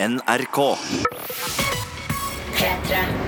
[0.00, 0.78] NRK.
[2.54, 3.27] P3.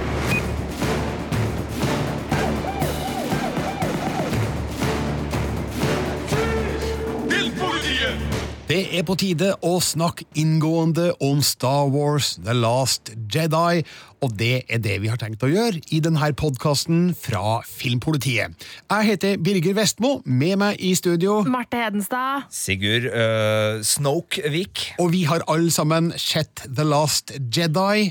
[8.91, 13.85] Er på tide å snakke inngående om Star Wars The Last Jedi,
[14.21, 18.57] og det er det vi har tenkt å gjøre i denne podkasten fra Filmpolitiet.
[18.91, 22.51] Jeg heter Birger Vestmo, med meg i studio, Marte Hedenstad.
[22.55, 24.91] Sigurd uh, Snokevik.
[24.99, 28.11] og vi har alle sammen sett The Last Jedi.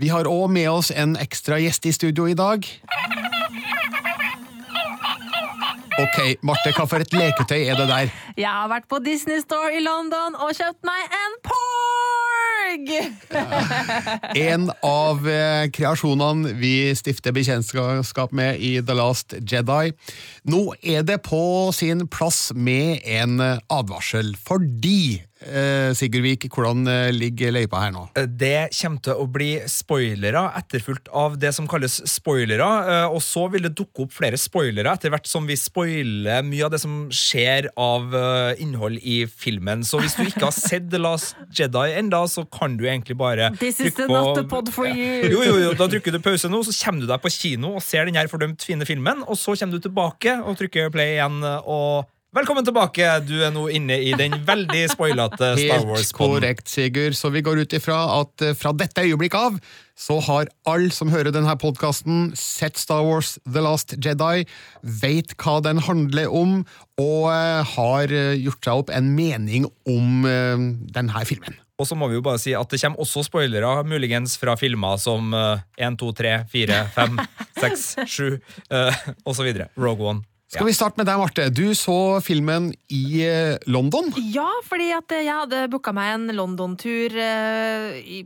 [0.00, 2.64] Vi har òg med oss en ekstra gjest i studio i dag.
[5.98, 8.12] Ok, Marte, hva for et leketøy er det der?
[8.38, 12.92] Jeg har vært på Disney Store i London og kjøpt meg en Porg!
[14.38, 19.90] En av eh, kreasjonene vi stifter bekjentskap med i The Last Jedi.
[20.50, 21.42] Nå er det på
[21.74, 27.92] sin plass med en eh, advarsel, fordi eh, Sigurd Vik, hvordan eh, ligger løypa her
[27.94, 28.02] nå?
[28.38, 32.66] Det kommer til å bli spoilere, etterfulgt av det som kalles spoilere.
[32.92, 36.64] eh, Og så vil det dukke opp flere spoilere etter hvert som vi spoiler mye
[36.66, 39.84] av det som skjer av eh, innhold i filmen.
[39.86, 43.50] Så hvis du ikke har sett The Last Jedi enda, så kan du egentlig bare
[43.60, 45.24] This is the not the pod for you.
[45.30, 47.82] Jo, jo, jo, Da trykker du pause nå, så kommer du deg på kino og
[47.84, 51.40] ser den her fordømt fine filmen, og så kommer du tilbake og trykker play igjen.
[51.64, 52.08] og...
[52.30, 53.02] Velkommen tilbake!
[53.26, 56.14] Du er nå inne i den veldig spoilete Star Helt Wars-poden.
[56.14, 57.16] korrekt, Sigurd.
[57.18, 59.56] Så vi går ut ifra at eh, fra dette øyeblikk av
[59.98, 64.44] så har alle som hører denne podkasten, sett Star Wars The Last Jedi,
[65.02, 66.60] vet hva den handler om,
[67.02, 70.22] og eh, har eh, gjort seg opp en mening om
[70.94, 71.58] denne filmen.
[71.80, 75.00] Og så må vi jo bare si at det kommer også spoilere, muligens fra filmer
[75.00, 77.22] som eh, 1, 2, 3, 4, 5,
[77.60, 78.26] 6, 7
[78.70, 79.48] uh, osv.
[79.80, 80.29] Rogue One.
[80.50, 81.46] Skal vi starte med deg, Marte?
[81.54, 84.10] Du så filmen i eh, London.
[84.34, 88.18] Ja, fordi at jeg hadde booka meg en London-tur eh, i,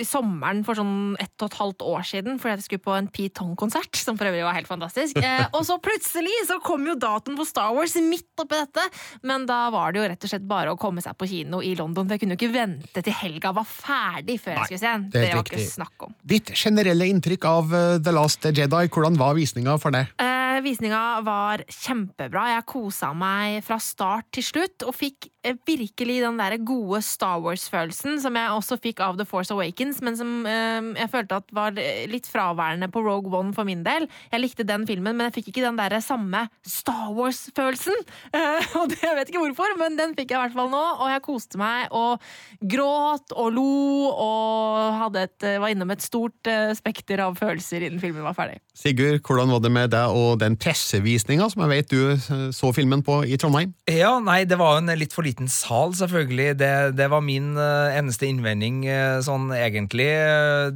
[0.00, 3.08] i sommeren for sånn ett og et halvt år siden, fordi jeg skulle på en
[3.08, 5.16] Pete Tong-konsert, som for øvrig var helt fantastisk.
[5.24, 8.84] Eh, og så plutselig så kom jo datoen for Star Wars midt oppi dette,
[9.28, 11.72] men da var det jo rett og slett bare å komme seg på kino i
[11.80, 14.84] London, for jeg kunne jo ikke vente til helga var ferdig før Nei, jeg skulle
[14.84, 15.08] se den.
[15.16, 15.64] det Det var riktig.
[15.64, 16.14] ikke snakk om.
[16.36, 20.04] Ditt generelle inntrykk av eh, The Last Jedi, hvordan var visninga for det?
[20.20, 22.46] Eh, visninga var kjempebra.
[22.54, 27.40] Jeg kosa meg fra start til slutt, og fikk eh, virkelig den der gode Star
[27.44, 31.54] Wars-følelsen som jeg også fikk av The Force Awakens, men som eh, jeg følte at
[31.56, 31.76] var
[32.10, 34.08] litt fraværende på Rogue One for min del.
[34.32, 37.96] Jeg likte den filmen, men jeg fikk ikke den der samme Star Wars-følelsen.
[38.34, 40.82] Eh, og det, jeg vet ikke hvorfor, men den fikk jeg i hvert fall nå,
[41.00, 42.22] og jeg koste meg og
[42.60, 43.70] gråt og lo
[44.10, 48.60] og et, var innom et stort eh, spekter av følelser innen filmen var ferdig.
[48.76, 52.70] Sigurd, hvordan var det med deg og den pressevisninga som jeg vet du eh, så
[52.76, 53.74] filmen på i Trondheim?
[53.90, 56.54] Ja, nei, det var en litt for liten sal, selvfølgelig.
[56.60, 60.08] Det, det var min eh, eneste innvending, eh, sånn egentlig.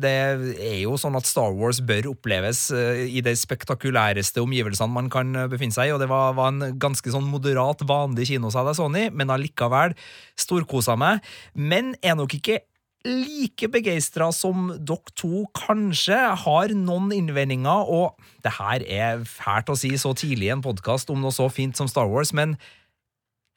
[0.01, 5.33] Det er jo sånn at Star Wars bør oppleves i de spektakulæreste omgivelsene man kan
[5.51, 8.91] befinne seg i, og det var, var en ganske sånn moderat, vanlig kinosal jeg så
[8.91, 9.97] den i, men allikevel
[10.41, 11.25] storkosa meg.
[11.55, 12.63] Men er nok ikke
[13.05, 19.77] like begeistra som dere to kanskje, har noen innvendinger, og det her er fælt å
[19.79, 22.57] si så tidlig i en podkast om noe så fint som Star Wars, men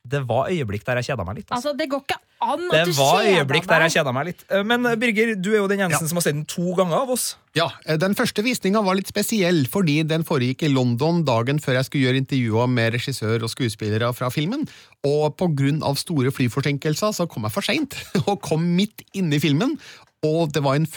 [0.10, 1.50] det var øyeblikk der jeg kjeda meg litt.
[1.52, 1.70] Altså.
[1.74, 4.44] Altså, det går ikke an Det at du var øyeblikk der jeg kjeda meg litt.
[4.50, 6.08] Eh, Men Birger, du er jo den eneste Ja.
[6.08, 7.36] som har sett den to ganger av oss.
[7.58, 11.80] Ja, eh, Den første visninga var litt spesiell, fordi den foregikk i London dagen før
[11.80, 14.68] jeg skulle gjøre intervjuer med regissør og skuespillere fra filmen.
[15.04, 15.36] Og
[15.84, 17.96] av store flyforsinkelser så kom jeg for seint,
[18.28, 19.78] og kom midt inne i filmen.
[20.26, 20.88] Og det var en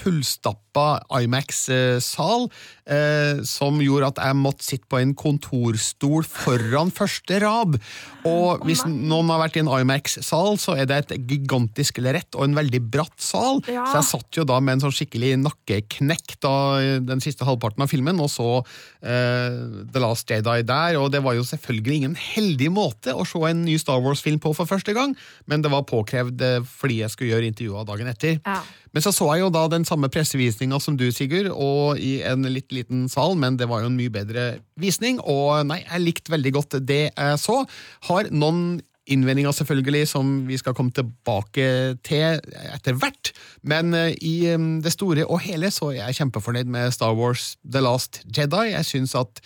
[0.70, 2.48] fullstappa Imax-sal
[2.86, 7.78] eh, som gjorde at jeg måtte sitte på en kontorstol foran første rad.
[8.24, 12.44] Og hvis noen har vært i en Imax-sal, så er det et gigantisk lerret og
[12.44, 13.62] en veldig bratt sal.
[13.66, 13.86] Ja.
[13.86, 16.54] Så jeg satt jo da med en sånn skikkelig nakkeknekk da
[17.00, 18.62] den siste halvparten av filmen, og så
[19.02, 19.60] eh,
[19.90, 23.64] The Last Jedi der, og det var jo selvfølgelig ingen heldig måte å se en
[23.64, 25.16] ny Star Wars-film på for første gang,
[25.50, 28.38] men det var påkrevd eh, fordi jeg skulle gjøre intervjuer dagen etter.
[28.44, 28.60] Ja.
[28.90, 30.10] Men så så jeg jo da den samme
[30.60, 33.96] pressevisninga som du, Sigurd, og i en litt liten sal, men det var jo en
[33.96, 37.64] mye bedre visning, og nei, jeg likte veldig godt det jeg så.
[38.08, 38.80] Har noen
[39.10, 42.38] innvendinger selvfølgelig som vi skal komme tilbake til
[42.74, 46.92] etter hvert, men eh, i eh, det store og hele så er jeg kjempefornøyd med
[46.92, 48.70] Star Wars The Last Jedi.
[48.70, 49.40] Jeg syns at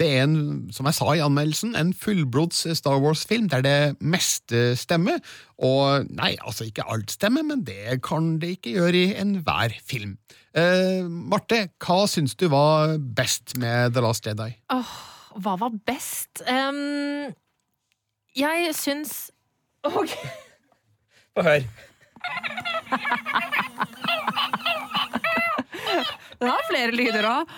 [0.00, 4.72] det er en, som jeg sa i anmeldelsen, en fullblods Star Wars-film der det meste
[4.80, 5.20] stemmer.
[5.60, 10.16] Og nei, altså ikke alt stemmer, men det kan det ikke gjøre i enhver film.
[10.52, 14.50] Eh, Marte, hva syns du var best med The Last Jedi?
[14.74, 14.90] Åh,
[15.40, 16.42] hva var best?
[16.44, 17.32] Um,
[18.36, 19.30] jeg syns
[19.82, 20.12] Ok.
[21.32, 21.64] Få høre.
[26.72, 27.50] flere lyder òg.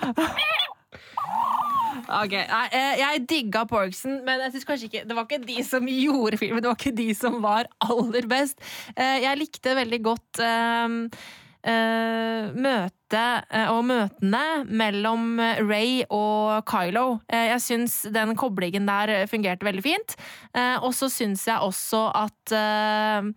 [2.04, 5.62] Ok, nei, eh, Jeg digga Porksen, men jeg synes kanskje ikke det var ikke de
[5.66, 6.62] som gjorde filmen.
[6.62, 8.60] Det var ikke de som var aller best.
[8.96, 10.98] Eh, Jeg likte veldig godt um
[11.64, 17.20] møtet eh, og møtene mellom Ray og Kylo.
[17.30, 20.16] Eh, Jeg syns den koblingen der fungerte veldig fint.
[20.54, 23.28] Eh, Og så syns jeg også at eh,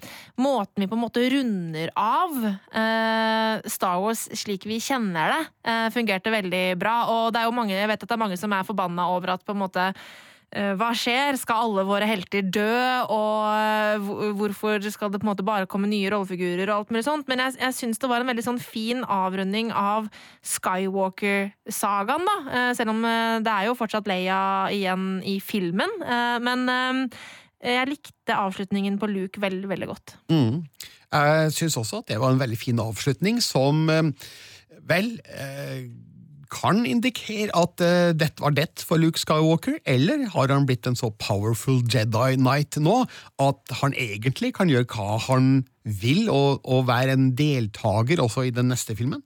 [0.42, 5.88] måten vi på en måte runder av eh, Star Wars slik vi kjenner det, eh,
[5.96, 6.98] fungerte veldig bra.
[7.14, 9.36] Og det er jo mange, jeg vet at det er mange som er forbanna over
[9.38, 10.08] at på en måte eh,
[10.80, 11.36] hva skjer?
[11.36, 12.78] Skal alle våre helter dø?
[13.12, 16.70] Og eh, hvorfor skal det på en måte bare komme nye rollefigurer?
[16.70, 17.28] og alt mulig sånt?
[17.28, 20.08] Men jeg, jeg syns det var en veldig sånn fin avrunding av
[20.48, 22.38] Skywalker-sagaen, da.
[22.52, 24.40] Eh, Selv om eh, det er jo fortsatt Leia
[24.74, 25.92] igjen i filmen.
[26.04, 27.30] Eh, Men eh,
[27.78, 30.16] jeg likte avslutningen på Luke veldig, veldig godt.
[30.32, 30.64] Mm.
[31.12, 34.12] Jeg syns også at det var en veldig fin avslutning, som eh,
[34.88, 35.88] vel eh,
[36.54, 40.98] kan indikere at uh, dette var det for Luke Skywalker, eller har han blitt en
[40.98, 43.04] så powerful Jedi Knight nå
[43.44, 48.56] at han egentlig kan gjøre hva han vil, og, og være en deltaker også i
[48.56, 49.24] den neste filmen?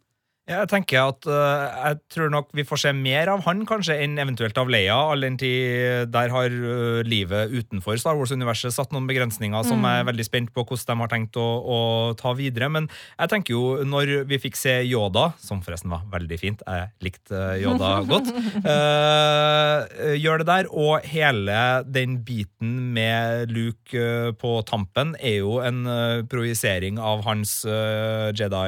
[0.51, 4.17] Jeg tenker at uh, jeg tror nok vi får se mer av han kanskje enn
[4.19, 9.07] eventuelt av Leia, all den tid der har uh, livet utenfor Star Wars-universet satt noen
[9.09, 11.79] begrensninger som jeg er veldig spent på hvordan de har tenkt å, å
[12.19, 12.67] ta videre.
[12.73, 16.89] Men jeg tenker jo, når vi fikk se Yoda, som forresten var veldig fint, jeg
[17.05, 18.31] likte eh, Yoda godt,
[18.65, 25.83] uh, gjør det der, og hele den biten med Luke på tampen er jo en
[26.31, 27.61] projisering av hans
[28.37, 28.67] Jedi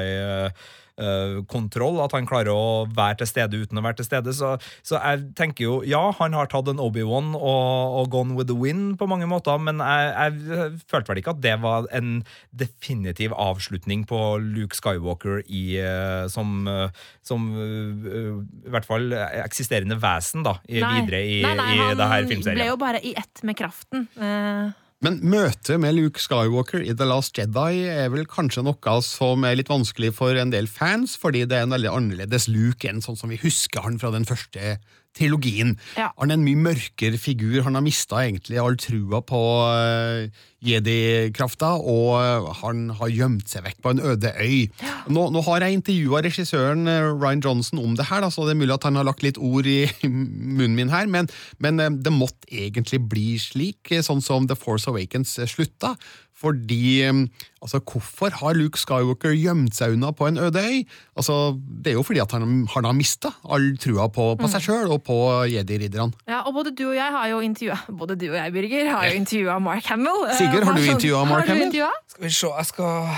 [1.51, 4.33] kontroll, at han klarer å være til stede uten å være til stede.
[4.35, 4.55] Så,
[4.85, 8.57] så jeg tenker jo, ja, han har tatt en Obi-Wan og, og gone with the
[8.57, 12.13] wind på mange måter, men jeg, jeg følte vel ikke at det var en
[12.51, 18.29] definitiv avslutning på Luke Skywalker i, eh, som, eh, som eh,
[18.67, 19.11] i hvert fall
[19.43, 23.01] eksisterende vesen da, i, videre i, nei, nei, i han det her ble jo bare
[23.03, 24.07] i ett med kraften.
[24.17, 29.43] Eh, Men møtet med Luke Skywalker i The Last Jedi er vel kanskje noe som
[29.43, 33.03] er litt vanskelig for en del fans, fordi det er en veldig annerledes Luke enn
[33.03, 34.77] sånn som vi husker han fra den første
[35.17, 35.75] trilogien.
[35.97, 36.11] Ja.
[36.17, 37.61] Han er en mye mørkere figur.
[37.67, 43.65] Han har mista egentlig all trua på uh, jedi-krafta, og eh, han har gjemt seg
[43.65, 44.69] vekk på en øde øy.
[45.11, 48.55] Nå, nå har jeg intervjua regissøren eh, Ryan Johnson om det her, da, så det
[48.55, 51.27] er mulig at han har lagt litt ord i munnen min her, men,
[51.63, 55.97] men det måtte egentlig bli slik, sånn som The Force Awakens slutta.
[56.43, 57.23] Fordi eh,
[57.63, 60.81] altså, Hvorfor har Luke Skywalker gjemt seg unna på en øde øy?
[61.15, 64.65] Altså, Det er jo fordi at han, han har mista all trua på, på seg
[64.67, 65.17] sjøl og på
[65.53, 66.11] jedi-ridderne.
[66.27, 69.07] ja, og både du og jeg har jo intervjua Både du og jeg, Birger, har
[69.07, 70.25] jo intervjua Mark Hamill.
[70.29, 71.71] Eh, Sigurd, har du intervjuet Mark Hamill?
[72.13, 73.13] Skal vi se, jeg skal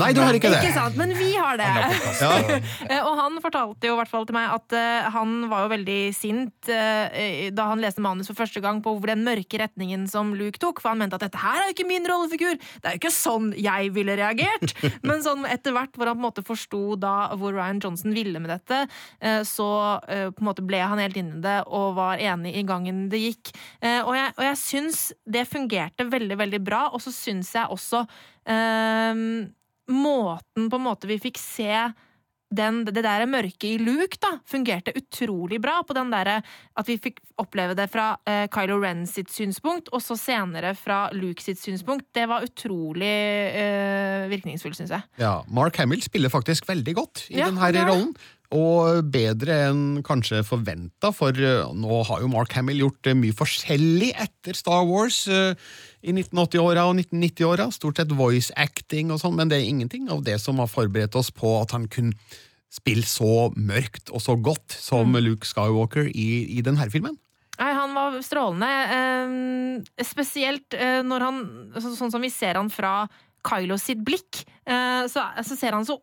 [0.00, 0.62] Nei, du har ikke det!
[0.62, 1.68] Ikke sant, men vi har det.
[2.22, 2.30] Ja.
[2.92, 5.70] Eh, Og han fortalte jo i hvert fall til meg at uh, han var jo
[5.72, 10.32] veldig sint uh, da han leste manus for første gang på den mørke retningen som
[10.38, 12.96] Luke tok, for han mente at dette her er jo ikke min rollefigur, det er
[12.96, 14.74] jo ikke sånn jeg ville reagert.
[15.06, 18.42] Men sånn etter hvert hvor han på en måte forsto da hvor Ryan Johnson ville
[18.42, 18.82] med dette,
[19.20, 19.68] eh, så
[20.08, 23.22] eh, på en måte ble han helt inni det og var enig i gangen det
[23.22, 23.52] gikk.
[23.80, 27.70] Eh, Og jeg, og jeg syns det fungerte veldig, veldig bra, og så syns jeg
[27.70, 28.04] også
[28.50, 29.22] eh,
[29.92, 31.68] måten på en måte vi fikk se
[32.52, 35.80] den, det der mørket i Luke da, fungerte utrolig bra.
[35.86, 36.42] på den der,
[36.76, 41.10] At vi fikk oppleve det fra uh, Kylo Ren sitt synspunkt, og så senere fra
[41.12, 42.06] Luke sitt synspunkt.
[42.14, 43.14] Det var utrolig
[43.56, 45.02] uh, virkningsfullt, syns jeg.
[45.18, 48.14] Ja, Mark Hamill spiller faktisk veldig godt i Ja, denne rollen.
[48.52, 53.36] Og bedre enn kanskje forventa, for eh, nå har jo Mark Hamill gjort eh, mye
[53.36, 55.56] forskjellig etter Star Wars eh,
[56.04, 57.70] i 1980-åra og 1990-åra.
[57.72, 61.16] Stort sett voice acting og sånn, men det er ingenting av det som har forberedt
[61.16, 62.12] oss på at han kunne
[62.72, 65.20] spille så mørkt og så godt som Mm.
[65.24, 67.18] Luke Skywalker i, i denne filmen.
[67.58, 68.70] Nei, han var strålende.
[68.96, 71.42] Eh, spesielt eh, når han
[71.76, 73.06] så, Sånn som vi ser han fra
[73.44, 75.98] Kylo sitt blikk, eh, så, så ser han så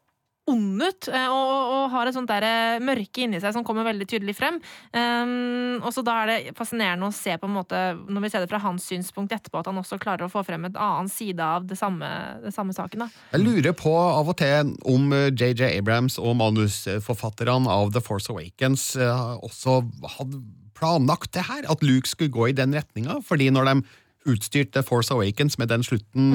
[0.50, 3.88] ond ut, eh, og, og har et sånt der eh, mørke inni seg som kommer
[3.88, 4.60] veldig tydelig frem.
[4.94, 8.44] Um, og så da er det fascinerende å se på en måte, når vi ser
[8.44, 11.44] det fra hans synspunkt etterpå, at han også klarer å få frem et annen side
[11.44, 12.10] av det samme,
[12.44, 13.06] det samme saken.
[13.06, 13.10] da.
[13.36, 18.32] Jeg lurer på av og til om eh, JJ Abrams og manusforfatterne av The Force
[18.32, 19.82] Awakens eh, også
[20.18, 20.44] hadde
[20.79, 23.82] planlagt det her, at Luke skulle gå i den retninga, fordi når de
[24.29, 26.29] utstyrte The Force Awakens med den slutten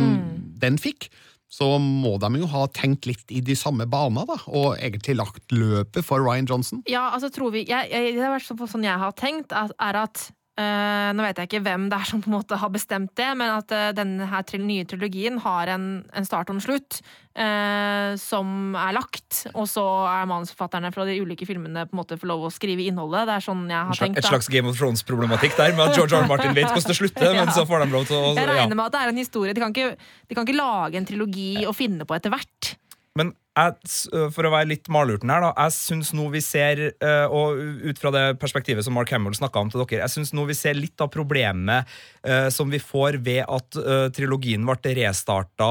[0.60, 1.08] den fikk,
[1.54, 5.54] så må de jo ha tenkt litt i de samme banene da, og egentlig lagt
[5.54, 6.82] løpet for Ryan Johnson.
[6.90, 10.28] Ja, altså tror vi jeg, jeg, Det hvert fall sånn jeg har tenkt, er at
[10.60, 13.28] eh, Nå vet jeg ikke hvem det er som på en måte har bestemt det,
[13.38, 16.98] men at uh, denne her tril nye trilogien har en, en start og en slutt
[17.38, 22.18] uh, som er lagt, og så er manusforfatterne fra de ulike filmene på en måte
[22.20, 23.28] får lov å skrive innholdet.
[23.30, 24.22] Det er sånn jeg har tenkt.
[24.22, 26.24] Et slags Game of Thrones-problematikk der, med at George R.
[26.24, 26.30] R.
[26.30, 27.44] Martin vet hvordan det slutter, Ja.
[27.44, 28.58] men så får de lov til å Jeg ja.
[28.62, 29.54] regner med at det er en historie.
[29.54, 29.96] De kan ikke,
[30.28, 32.74] de kan ikke lage en trilogi og finne på etter hvert.
[33.18, 35.52] Men jeg, for å være litt malurten her, da.
[35.66, 36.80] Jeg syns nå vi ser,
[37.30, 40.44] og ut fra det perspektivet som Mark Hamill snakka om til dere, jeg syns nå
[40.48, 41.90] vi ser litt av problemet
[42.54, 43.78] som vi får ved at
[44.16, 45.70] trilogien ble restarta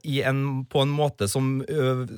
[0.00, 1.60] på en måte som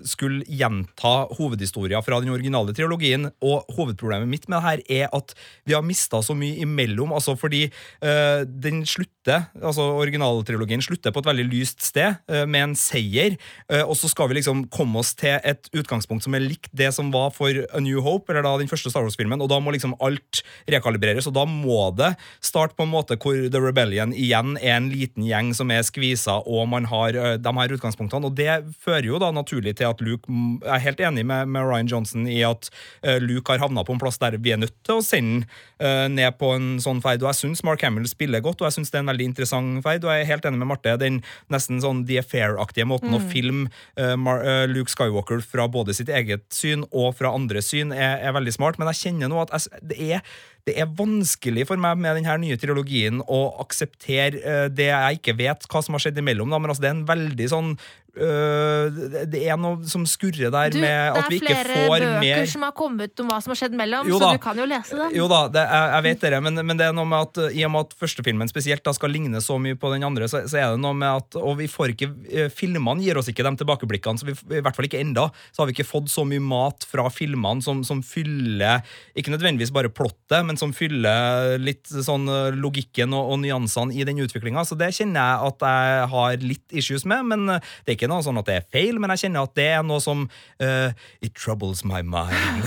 [0.09, 3.29] skulle gjenta hovedhistoria fra den originale trilogien.
[3.43, 5.35] Og hovedproblemet mitt med det her er at
[5.67, 7.13] vi har mista så mye imellom.
[7.13, 7.67] altså fordi
[8.01, 13.37] den slutter, altså originaltrilogien slutter på et veldig lyst sted, med en seier,
[13.83, 17.11] og så skal vi liksom komme oss til et utgangspunkt som er likt det som
[17.15, 19.95] var for A New Hope, eller da den første Star Wars-filmen, og da må liksom
[20.03, 22.13] alt rekalibreres, og da må det
[22.45, 26.39] starte på en måte hvor The Rebellion igjen er en liten gjeng som er skvisa,
[26.47, 30.03] og man har øh, de her utgangspunktene, og det fører jo da naturlig til at
[30.05, 32.71] Luke mm, Jeg er helt enig med, med Ryan Johnson i at
[33.05, 35.47] øh, Luke har havna på en plass der vi er nødt til å sende
[35.83, 38.79] øh, ned på en sånn ferd, og jeg syns Mark Hamill spiller godt, og jeg
[38.79, 41.21] syns det er en veldig interessant ferd, og jeg er helt enig med Marte, den
[41.53, 43.71] nesten sånn The Affair-aktige måten å filme
[44.19, 48.55] Mar øh, Skywalker fra både sitt eget syn og fra andres syn er, er veldig
[48.55, 50.35] smart, men jeg kjenner nå at jeg, det, er,
[50.69, 55.35] det er vanskelig for meg med denne nye trilogien å akseptere øh, det jeg ikke
[55.41, 57.73] vet hva som har skjedd imellom, da, men altså det er en veldig sånn
[58.17, 62.47] øh, det- er noe som skurrer der Du, med at vi det er flere bøker
[62.49, 64.33] som har kommet om hva som har skjedd mellom, Jo så da.
[64.37, 65.15] du kan jo lese dem.
[65.17, 67.65] jo da, det, jeg, jeg vet det, men, men det er noe med at i
[67.67, 70.61] og med at førstefilmen spesielt da skal ligne så mye på den andre, så, så
[70.61, 73.55] er det noe med at Og vi får ikke eh, Filmene gir oss ikke de
[73.63, 76.43] tilbakeblikkene, så vi, i hvert fall ikke enda, så har vi ikke fått så mye
[76.45, 78.83] mat fra filmene som, som fyller
[79.19, 84.07] Ikke nødvendigvis bare plottet, men som fyller litt sånn eh, logikken og, og nyansene i
[84.09, 84.65] den utviklinga.
[84.69, 88.11] Så det kjenner jeg at jeg har litt issues med, men eh, det er ikke
[88.13, 90.25] noe sånn at det er feil, men jeg kjenner at det er noe som
[90.63, 90.91] uh,
[91.23, 92.67] It troubles my mind.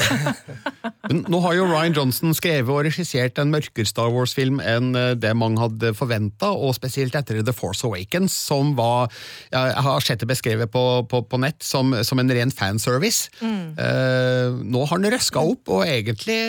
[1.31, 5.61] Nå har jo Ryan Johnson skrevet og regissert en mørkere Star Wars-film enn det mange
[5.61, 9.11] hadde forventa, og spesielt etter The Force Awakens, som var
[9.51, 13.29] Jeg har sett det beskrevet på, på, på nett som, som en ren fanservice.
[13.75, 16.39] Eh, nå har han røska opp og egentlig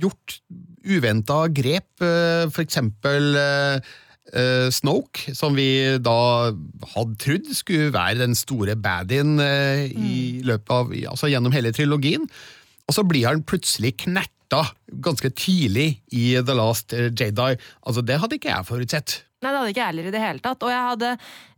[0.00, 0.40] gjort
[0.86, 3.80] uventa grep, uh, for eksempel eh,
[4.32, 6.52] eh, Snoke, som vi da
[6.94, 9.90] hadde trodd skulle være den store baddien eh,
[10.68, 12.26] av, altså gjennom hele trilogien.
[12.86, 14.62] Og så blir han plutselig knerta
[15.02, 17.56] ganske tidlig i The Last Jedi.
[17.82, 19.22] Altså, Det hadde ikke jeg forutsett.
[19.46, 20.64] Nei, det hadde ikke jeg heller i det hele tatt.
[20.66, 21.10] Og jeg hadde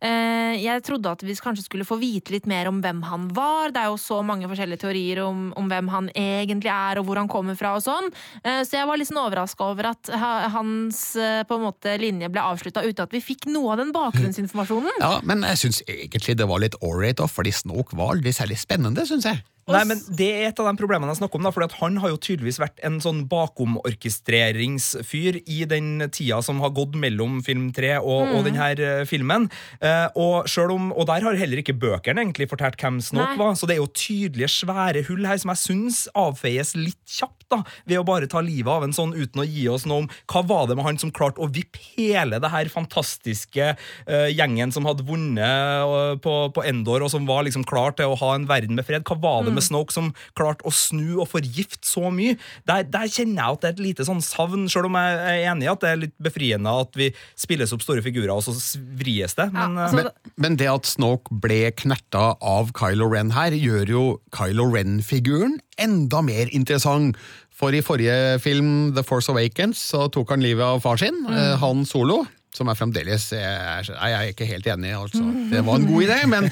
[0.04, 3.73] eh, Jeg trodde at vi kanskje skulle få vite litt mer om hvem han var.
[3.73, 7.21] Det er jo så mange forskjellige teorier om, om hvem han egentlig er, og hvor
[7.23, 8.11] han kommer fra og sånn.
[8.42, 10.12] Eh, så jeg var litt sånn overraska over at
[10.52, 13.95] hans eh, på en måte linje ble avslutta uten at vi fikk noe av den
[13.97, 15.00] bakgrunnsinformasjonen.
[15.00, 19.07] Ja, Men jeg syns egentlig det var litt ålreit, fordi Snoke var aldri særlig spennende,
[19.09, 19.40] syns jeg.
[19.68, 21.44] Nei, men Det er et av de problemene jeg snakker om.
[21.46, 26.56] da, fordi at Han har jo tydeligvis vært en sånn bakomorkestreringsfyr i den tida som
[26.64, 29.42] har gått mellom film tre og, og denne eh, filmen.
[29.80, 33.40] Eh, og, om, og der har heller ikke bøkene egentlig fortalt hvem Snoke Nei.
[33.40, 33.52] var.
[33.58, 37.62] Så det er jo tydelige, svære hull her som jeg syns avfeies litt kjapt da,
[37.88, 40.40] ved å bare ta livet av en sånn uten å gi oss noe om hva
[40.48, 44.87] var det med han som klarte å vippe hele det her fantastiske eh, gjengen som
[44.88, 48.48] hadde vunnet eh, på, på Endor, og som var liksom klar til å ha en
[48.50, 49.02] verden med fred.
[49.08, 52.37] Hva var det med Snoke som klarte å snu og forgifte så mye?
[52.69, 55.45] Der, der kjenner jeg at det er et lite sånn savn, selv om jeg er
[55.53, 58.55] enig i at det er litt befriende at vi spilles opp store figurer, og så
[58.99, 59.50] vries det.
[59.55, 63.57] Men, Ja, eh, altså, Men, men det at Snoke ble knerta av Kylo Ren her,
[63.57, 67.19] gjør jo Kylo Ren-figuren enda mer interessant.
[67.59, 71.59] For i forrige film, The Force Awakens, så tok han livet av far sin, mm.
[71.62, 72.23] Han Solo.
[72.57, 75.21] Som jeg fremdeles er, jeg er ikke helt enig, altså.
[75.50, 76.47] Det var en god idé, men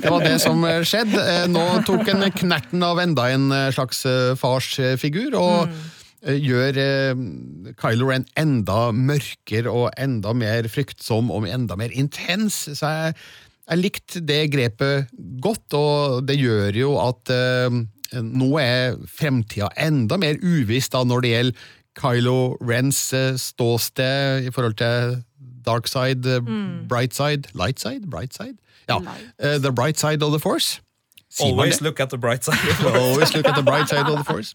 [0.00, 1.20] det var det som eh, skjedde.
[1.20, 4.00] Eh, Nå tok en knerten av enda en eh, slags
[4.40, 5.68] farsfigur, og
[6.24, 6.80] eh, gjør
[7.76, 12.64] Kylo Ren enda mørkere og enda mer fryktsom og enda mer intens.
[12.72, 13.14] Så jeg,
[13.68, 15.12] jeg likte det grepet
[15.44, 17.30] godt, og det gjør jo at
[18.14, 23.00] nå er fremtida enda mer uviss da når det gjelder Kylo Rens
[23.38, 25.14] ståsted i forhold til
[25.64, 26.86] dark side, mm.
[26.88, 28.56] bright side, light side, bright side?
[28.88, 29.32] Ja, Light.
[29.38, 30.80] eh, the bright side of the force.
[31.34, 32.58] Sier always look at the bright side.
[32.86, 34.54] Always look at the bright side of the force.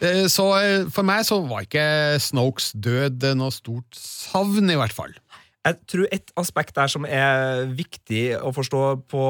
[0.00, 1.84] Eh, Så eh, for meg så var ikke
[2.20, 5.12] Snokes død eh, noe stort savn, i hvert fall.
[5.64, 9.24] Jeg tror et aspekt der som er viktig å forstå på,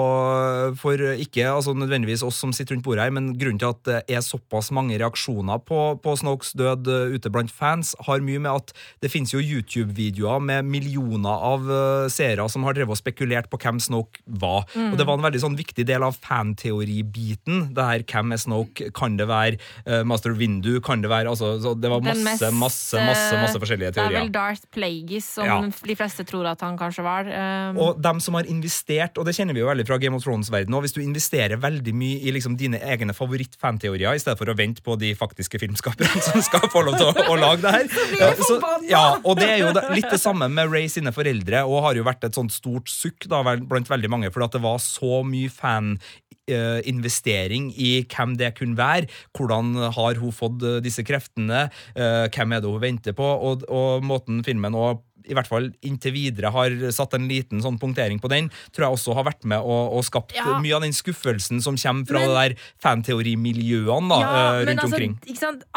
[0.80, 4.00] for ikke altså nødvendigvis oss som sitter rundt bordet her, men grunnen til at det
[4.16, 8.74] er såpass mange reaksjoner på, på Snokes død ute blant fans, har mye med at
[9.04, 13.60] det finnes jo YouTube-videoer med millioner av uh, seere som har drevet og spekulert på
[13.62, 14.66] hvem Snoke var.
[14.74, 14.90] Mm.
[14.92, 17.68] Og Det var en veldig sånn viktig del av fanteoribiten.
[17.76, 18.90] Det her, Hvem er Snoke?
[18.94, 20.76] Kan det være uh, Master Windu?
[20.84, 24.10] Kan det være altså, Det var masse, mest, masse, masse, masse forskjellige teorier.
[24.10, 25.60] Det er vel Darth Plagueis som ja.
[25.62, 27.28] de fleste tror at han kanskje var.
[27.28, 27.80] Um...
[27.80, 30.80] Og dem som har investert, og det kjenner vi jo veldig fra Game of Thrones-verdenen,
[30.84, 34.84] hvis du investerer veldig mye i liksom dine egne favorittfanteorier i stedet for å vente
[34.84, 37.90] på de faktiske filmskaperne som skal få lov til å, å lage det her.
[38.24, 41.82] Ja, så, ja, og det er jo litt det samme med Ray sine foreldre, og
[41.88, 44.78] har jo vært et sånt stort sukk da, blant veldig mange, fordi at det var
[44.82, 45.96] så mye fan
[46.44, 49.06] Uh, investering i hvem det kunne være.
[49.32, 51.70] Hvordan har hun fått uh, disse kreftene?
[51.96, 53.24] Uh, hvem er det hun venter på?
[53.24, 57.78] Og, og måten filmen også i hvert fall inntil videre har satt en liten sånn
[57.80, 60.56] punktering på den, tror jeg også har vært med og, og skapt ja.
[60.62, 64.84] mye av den skuffelsen som kommer fra men, det der fanteorimiljøene da, ja, uh, rundt
[64.84, 65.16] altså, omkring.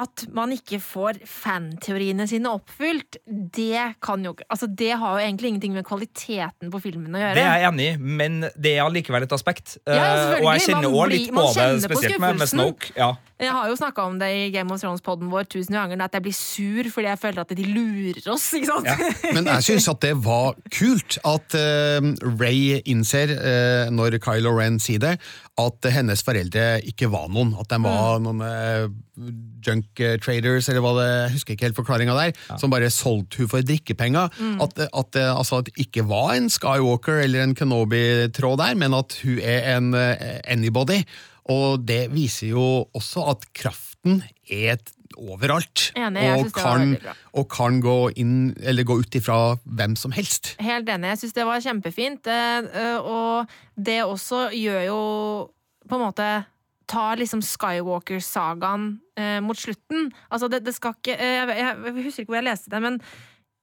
[0.04, 5.54] At man ikke får fanteoriene sine oppfylt, det kan jo altså, Det har jo egentlig
[5.54, 7.38] ingenting med kvaliteten på filmen å gjøre.
[7.38, 9.78] Det er jeg enig i, men det er allikevel et aspekt.
[9.88, 12.94] Ja, og jeg kjenner òg litt på det, spesielt med, med Snoke.
[12.98, 13.16] Ja.
[13.38, 16.26] Jeg har jo snakka om det i Game of Thrones-poden vår tusen ganger, at jeg
[16.26, 18.48] blir sur fordi jeg føler at de lurer oss.
[18.58, 18.90] ikke sant?
[18.90, 19.34] Ja.
[19.38, 22.08] Men jeg syns at det var kult at uh,
[22.40, 25.18] Ray innser, uh, når Kylo Ren sier det,
[25.58, 27.54] at hennes foreldre ikke var noen.
[27.58, 28.28] At de var mm.
[28.28, 29.30] noen uh,
[29.66, 32.60] junk traders, eller hva det jeg husker ikke helt forklaringa der, ja.
[32.62, 34.34] som bare solgte hun for drikkepenger.
[34.38, 34.60] Mm.
[34.66, 39.18] At, at, altså, at det ikke var en Skywalker eller en Kenobi-tråd der, men at
[39.24, 39.94] hun er en
[40.46, 41.02] anybody.
[41.48, 42.68] Og det viser jo
[42.98, 44.78] også at kraften er
[45.16, 45.92] overalt.
[45.98, 46.96] Enig, og, kan,
[47.38, 50.56] og kan gå inn, eller gå ut ifra hvem som helst.
[50.64, 51.14] Helt enig.
[51.14, 52.30] Jeg syns det var kjempefint.
[52.32, 55.02] Eh, eh, og det også gjør jo
[55.88, 56.30] på en måte
[56.88, 58.88] tar liksom Skywalker-sagaen
[59.20, 60.12] eh, mot slutten.
[60.32, 63.02] Altså, det, det skal ikke jeg, jeg, jeg, husker ikke hvor jeg leste det, men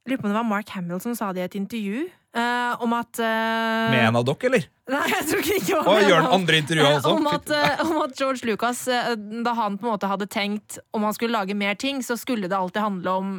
[0.05, 2.05] lurer på om det var Mark Hamill som sa det i et intervju.
[2.35, 4.65] Uh, om at uh, Med en av dere, eller?
[4.93, 7.13] Nei, jeg tror ikke det Og gjør den andre intervjuet også?
[7.17, 11.07] Om at, uh, om at, George Lucas, da han på en måte hadde tenkt om
[11.09, 13.33] han skulle lage mer ting, så skulle det alltid handle om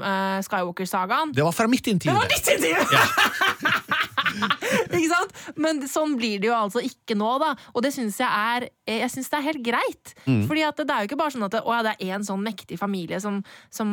[0.47, 1.35] Skywalker-sagaen.
[1.37, 2.13] Det var fra mitt intervju.
[2.13, 2.97] Det var ditt intervju!
[2.97, 3.93] Ja.
[4.95, 5.35] ikke sant?
[5.61, 7.53] Men sånn blir det jo altså ikke nå, da.
[7.73, 10.15] Og det syns jeg er Jeg synes det er helt greit.
[10.25, 10.43] Mm.
[10.49, 12.25] Fordi at det, er jo ikke bare sånn at det, å, ja, det er én
[12.27, 13.41] sånn mektig familie som,
[13.73, 13.89] som,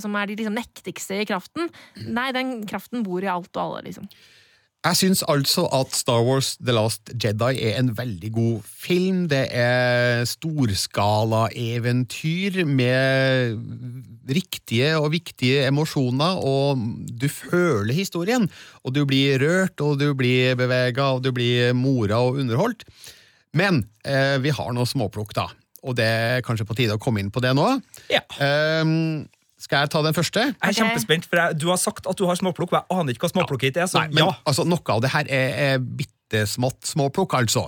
[0.00, 1.70] som er de liksom mektigste i kraften.
[2.08, 4.08] Nei, den kraften bor i alt og alle, liksom.
[4.80, 9.28] Jeg syns altså at Star Wars The Last Jedi er en veldig god film.
[9.28, 13.60] Det er storskala-eventyr med
[14.32, 16.80] riktige og viktige emosjoner, og
[17.12, 18.48] du føler historien.
[18.80, 22.88] Og du blir rørt, og du blir bevega, og du blir mora og underholdt.
[23.52, 25.52] Men eh, vi har noe småplukk, da.
[25.84, 27.80] Og det er kanskje på tide å komme inn på det nå.
[28.08, 28.20] Ja.
[28.40, 29.28] Um,
[29.60, 30.46] skal jeg ta den første?
[30.50, 33.16] Jeg er kjempespent, for jeg, Du har sagt at du har småplukk, og jeg aner
[33.16, 33.84] ikke hva småplukk er.
[33.84, 34.34] Så, Nei, men, ja.
[34.48, 37.66] altså, Noe av det her er, er bitte smått småplukk, altså.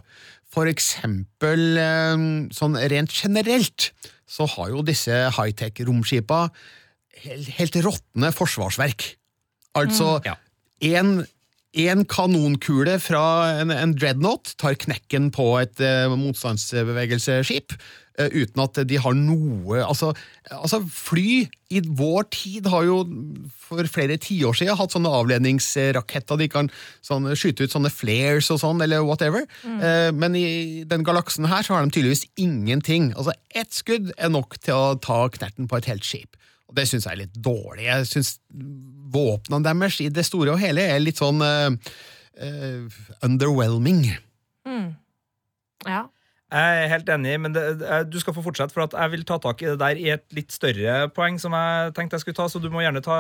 [0.53, 3.91] For eksempel eh, sånn rent generelt
[4.33, 6.47] så har jo disse high-tech-romskipa
[7.27, 9.13] helt, helt råtne forsvarsverk.
[9.77, 10.29] Altså mm.
[10.29, 10.37] ja.
[10.97, 11.15] En
[11.73, 17.73] kanonkule fra en, en, dreadnought tar knekken på et uh, motstandsbevegelseskip.
[18.21, 20.11] Uh, uten at de har noe altså,
[20.53, 22.99] altså, Fly i vår tid har jo
[23.57, 26.37] for flere tiår siden hatt sånne avledningsraketter.
[26.37, 26.69] De kan
[27.01, 29.49] sånn, skyte ut sånne flares og sånn, eller whatever.
[29.65, 29.81] Mm.
[29.81, 33.15] Uh, men i den galaksen her så har de tydeligvis ingenting.
[33.17, 36.37] Altså, Ett skudd er nok til å ta knerten på et helt skip.
[36.73, 37.85] Og det syns jeg er litt dårlig.
[37.85, 38.37] Jeg syns
[39.13, 41.69] våpnene deres i det store og hele er litt sånn uh,
[42.41, 44.09] uh, underwhelming.
[44.69, 44.91] Mm.
[45.87, 46.09] Ja.
[46.53, 47.63] Jeg er helt enig, men det,
[48.13, 50.53] du skal få fortsette, for jeg vil ta tak i det der i et litt
[50.53, 53.17] større poeng som jeg tenkte jeg skulle ta, så du må gjerne ta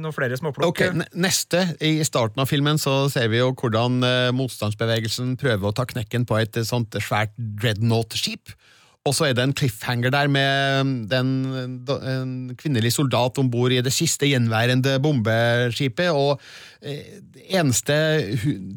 [0.00, 0.70] noen flere småplukk.
[0.72, 4.00] Okay, neste, I starten av filmen så ser vi jo hvordan
[4.32, 8.56] motstandsbevegelsen prøver å ta knekken på et sånt svært dreadnought-skip.
[9.08, 11.30] Og så er det en cliffhanger der med den,
[11.88, 16.10] en kvinnelig soldat om bord i det siste gjenværende bombeskipet.
[16.12, 16.40] og
[16.82, 17.96] Det eneste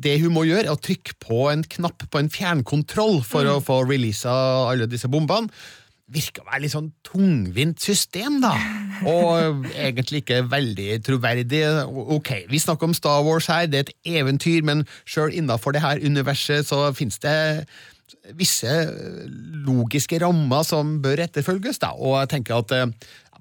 [0.03, 3.51] det hun må gjøre, er å trykke på en knapp på en fjernkontroll for mm.
[3.51, 4.31] å få releasa
[4.71, 5.51] alle disse bombene.
[6.13, 8.55] Virker å være litt sånn tungvint system, da.
[9.03, 11.65] Og egentlig ikke veldig troverdig.
[12.15, 15.83] Ok, vi snakker om Star Wars her, det er et eventyr, men sjøl innafor det
[15.83, 17.35] her universet så fins det
[18.37, 18.71] visse
[19.67, 21.79] logiske rammer som bør etterfølges.
[21.83, 21.91] Da.
[21.97, 22.85] Og jeg tenker at eh,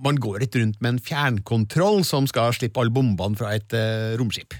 [0.02, 4.14] man går litt rundt med en fjernkontroll som skal slippe alle bombene fra et eh,
[4.20, 4.54] romskip.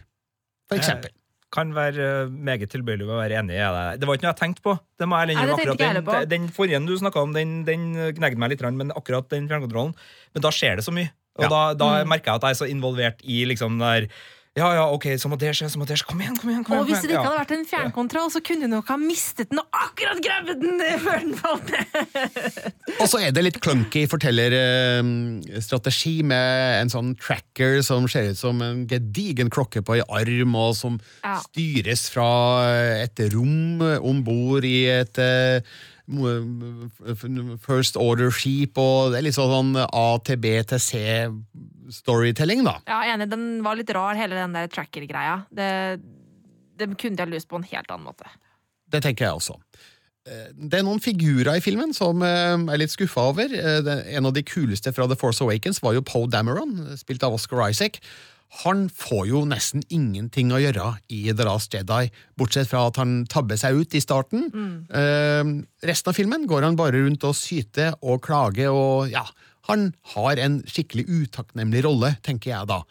[0.68, 1.10] for eksempel.
[1.52, 4.00] Kan være eh, meget tilbøyelig med å være enig i det.
[4.00, 4.76] Det var ikke noe jeg tenkte på.
[4.98, 5.58] Det må jeg Nei, det innrømme.
[5.58, 8.94] jeg Akkurat heller den, den forrige du snakka om, den, den gnagde meg litt, men
[8.96, 9.92] akkurat den fjernkontrollen
[10.32, 11.10] Men da skjer det så mye.
[11.40, 11.48] Og Ja.
[11.48, 12.08] da, da Mm.
[12.12, 14.08] merker jeg at jeg er så involvert i liksom den der
[14.52, 16.04] Ja, ja, ok, så må det skje, så må det skje.
[16.10, 16.60] Kom igjen, kom igjen!
[16.66, 18.96] kom igjen, Og hvis det ikke hadde vært en fjernkontroll, så kunne du nok ha
[19.00, 21.88] mistet den og akkurat grabbet den før den falt ned.
[23.00, 28.60] Og så er det litt clunky fortellerstrategi med en sånn tracker som ser ut som
[28.66, 31.38] en gedigen klokke på ei arm, og som Ja.
[31.46, 32.28] styres fra
[33.06, 35.64] et rom om bord i et eh,
[37.64, 40.80] First Order-skip, og det er litt sånn A til B til
[41.92, 42.78] C-storytelling, da.
[42.88, 45.42] Ja, enig, den var litt rar, hele den der tracker-greia.
[45.52, 45.70] Det,
[46.80, 48.28] det kunne de ha løst på en helt annen måte.
[48.92, 49.58] Det tenker jeg også.
[50.28, 53.52] Eh, Det er noen figurer i filmen som jeg er litt skuffa over.
[53.52, 57.34] Eh, En av de kuleste fra The Force Awakens var jo Poe Dameron, spilt av
[57.38, 58.00] Oscar Isaac.
[58.66, 63.22] Han får jo nesten ingenting å gjøre i The Last Jedi, bortsett fra at han
[63.24, 64.50] tabber seg ut i starten.
[64.92, 65.52] Eh,
[65.88, 69.24] resten av filmen går han bare rundt og syter og klager, og ja,
[69.70, 72.82] han har en skikkelig utakknemlig rolle, tenker jeg da.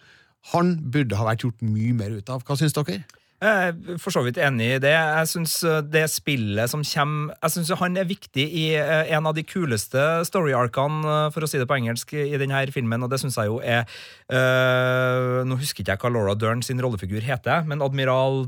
[0.56, 2.46] Han burde ha vært gjort mye mer ut av.
[2.48, 3.04] Hva syns dere?
[3.42, 4.94] Jeg er for så vidt enig i det.
[4.94, 9.26] Jeg syns eh, det spillet som kommer Jeg synes han er viktig i eh, en
[9.26, 13.10] av de kuleste story-arkene, eh, for å si det på engelsk, i denne filmen, og
[13.10, 13.90] det syns jeg jo er
[14.30, 18.46] øh, Nå husker ikke jeg hva Laura Dern sin rollefigur heter, men admiral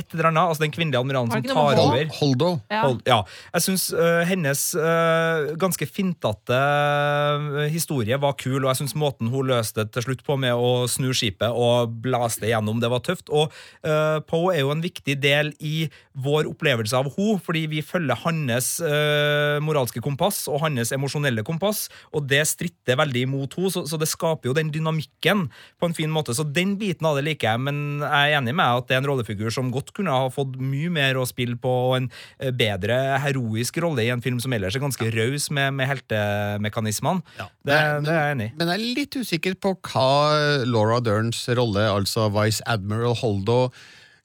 [0.00, 2.06] et eller annet, altså den kvinnelige admiralen som tar over.
[2.16, 2.48] Holdo.
[2.72, 2.80] Ja.
[2.86, 3.18] Hold, ja.
[3.52, 9.28] Jeg syns uh, hennes uh, ganske fintete øh, historie var kul, og jeg syns måten
[9.28, 13.02] hun løste det til slutt på med å snu skipet og blaste gjennom, det var
[13.04, 13.28] tøft.
[13.28, 13.52] Og
[13.84, 18.18] uh, Poe er jo en viktig del i vår opplevelse av henne, fordi vi følger
[18.24, 18.74] hans
[19.64, 24.08] moralske kompass og hans emosjonelle kompass, og det stritter veldig imot henne, så, så det
[24.10, 25.46] skaper jo den dynamikken
[25.80, 26.34] på en fin måte.
[26.36, 29.02] Så den biten av det liker jeg, men jeg er enig med at det er
[29.02, 32.06] en rollefigur som godt kunne ha fått mye mer å spille på, og en
[32.38, 37.26] eh, bedre heroisk rolle i en film som ellers er ganske raus med, med heltemekanismene.
[37.66, 37.74] Det,
[38.06, 38.54] det er jeg enig i.
[38.60, 43.64] Men jeg er litt usikker på hva Laura Derns rolle, altså Vice Admiral Holdo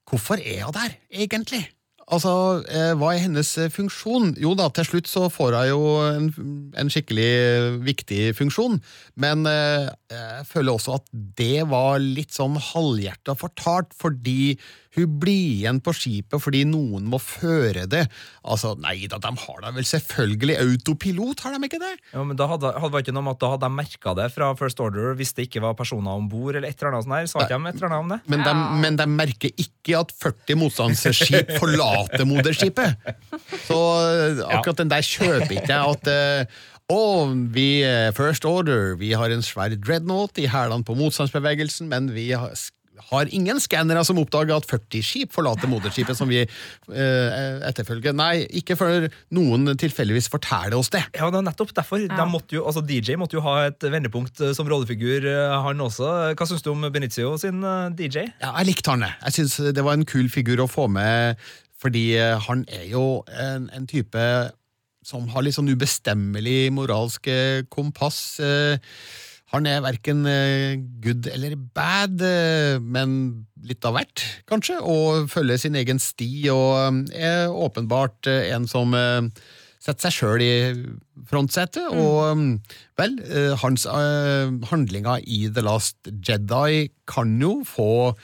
[0.08, 1.66] Hvorfor er hun der, egentlig?
[2.08, 4.30] Altså, eh, Hva er hennes eh, funksjon?
[4.40, 6.30] Jo da, til slutt så får hun jo en,
[6.80, 8.80] en skikkelig viktig funksjon,
[9.20, 14.56] men jeg føler også at det var litt sånn halvhjerta fortalt, fordi
[14.98, 18.04] hun blir igjen på skipet fordi noen må føre det.
[18.44, 21.94] Altså, Nei da, de har da vel selvfølgelig autopilot, har de ikke det?
[22.14, 24.52] Ja, men da hadde, hadde ikke noe om at da hadde de merka det fra
[24.60, 27.30] First Order hvis det ikke var personer om bord, eller et eller annet sånt der.
[27.32, 28.20] Sa ikke de et eller annet om det?
[28.34, 28.70] Men de, Ja.
[28.86, 32.98] men de merker ikke at 40 motstandsskip forlater moderskipet.
[33.68, 37.00] Så eh, akkurat den der kjøper ikke jeg at uh, å,
[37.52, 42.30] vi eh, First Order, vi har en svær dreadnought i hælene på motstandsbevegelsen, men vi
[43.10, 48.16] har, ingen skannere som oppdager at 40 skip forlater moderskipet som vi eh, etterfølger.
[48.18, 51.04] Nei, ikke før noen tilfeldigvis forteller oss det.
[51.18, 52.02] Ja, det er nettopp derfor.
[52.04, 52.12] Ja.
[52.18, 55.84] De måtte jo, altså DJ måtte jo ha et vendepunkt eh, som rollefigur, eh, han
[55.86, 56.10] også.
[56.38, 58.28] Hva syns du om Benicio sin eh, DJ?
[58.42, 59.06] Ja, jeg likte han.
[59.08, 59.18] jeg.
[59.28, 61.40] Jeg syns det var en kul figur å få med,
[61.78, 64.24] fordi han er jo en, en type
[65.08, 67.30] som har litt sånn ubestemmelig moralsk
[67.72, 68.40] kompass.
[68.44, 68.82] eh.
[69.54, 75.62] Han er verken eh, good eller bad, eh, men litt av hvert, kanskje, og følger
[75.62, 78.96] sin egen sti, og eh, er åpenbart en som
[79.78, 80.52] setter seg sjøl i
[81.30, 82.50] frontsetet, og mm,
[83.00, 83.16] vel,
[83.62, 83.86] hans
[84.68, 88.18] handlinger i The Last Jedi kan jo få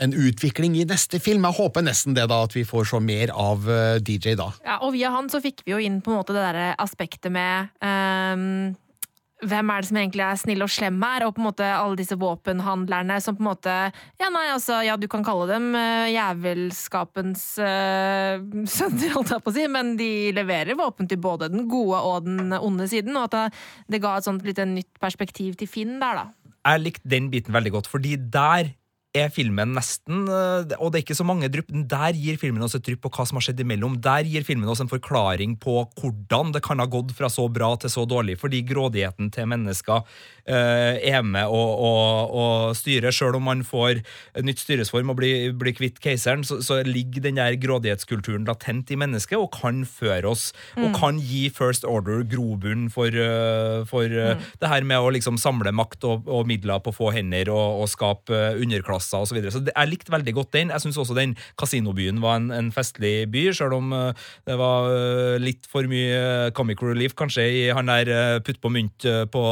[0.00, 1.44] en utvikling i neste film.
[1.44, 3.66] Jeg håper nesten det da, at vi får så mer av
[4.00, 4.48] DJ da.
[4.64, 7.34] Ja, og via han så fikk vi jo inn på en måte det der aspektet
[7.34, 8.72] med ehm,
[9.48, 11.98] hvem er det som egentlig er snill og slem her, og på en måte alle
[11.98, 13.76] disse våpenhandlerne som på en måte
[14.20, 18.42] Ja, nei, altså, ja, du kan kalle dem uh, jævelskapens uh,
[18.76, 22.28] sønner, holdt jeg på å si, men de leverer våpen til både den gode og
[22.28, 23.64] den onde siden, og at det,
[23.96, 26.52] det ga et sånt litt nytt perspektiv til Finn der, da.
[26.62, 28.70] Jeg likte den biten veldig godt, fordi der
[29.12, 31.70] er filmen nesten øh, Og det er ikke så mange drypp.
[31.90, 33.98] Der gir filmen oss et drypp på hva som har skjedd imellom.
[34.02, 37.74] Der gir filmen oss en forklaring på hvordan det kan ha gått fra så bra
[37.80, 38.38] til så dårlig.
[38.40, 43.12] Fordi grådigheten til mennesker uh, er med å, og, og styre.
[43.12, 44.00] Sjøl om man får
[44.44, 48.98] nytt styresform og blir, blir kvitt keiseren, så, så ligger den der grådighetskulturen latent i
[49.00, 50.50] mennesket og kan føre oss.
[50.80, 55.40] Og kan gi First Order grobunn for, uh, for øh, det her med å liksom
[55.40, 59.32] samle makt og, og midler på få hender og, og skape underklasse flyplasser osv.
[59.32, 59.52] Så, videre.
[59.52, 60.70] så jeg likte veldig godt den.
[60.70, 64.12] Jeg syns også den kasinobyen var en, en festlig by, sjøl om uh,
[64.46, 68.70] det var uh, litt for mye comic relief kanskje i han der uh, putt på
[68.72, 69.42] mynt på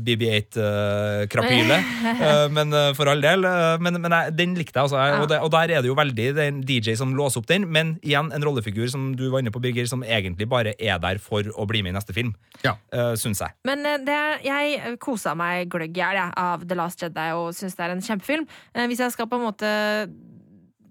[0.00, 1.90] BB8-krapylet.
[2.56, 3.44] men for all del.
[3.82, 5.00] men, men jeg, den likte jeg, altså.
[5.20, 7.96] Og, det, og, der er det jo veldig den DJ som låser opp den, men
[8.06, 11.46] igjen en rollefigur som du var inne på, Birger, som egentlig bare er der for
[11.56, 12.32] å bli med i neste film.
[12.64, 12.76] Ja.
[12.94, 13.54] Uh, syns jeg.
[13.68, 17.86] Men det, jeg kosa meg gløgg i hjel av The Last Jedi og syns det
[17.86, 18.46] er en kjempefilm.
[18.74, 19.70] Eh, hvis jeg skal på en måte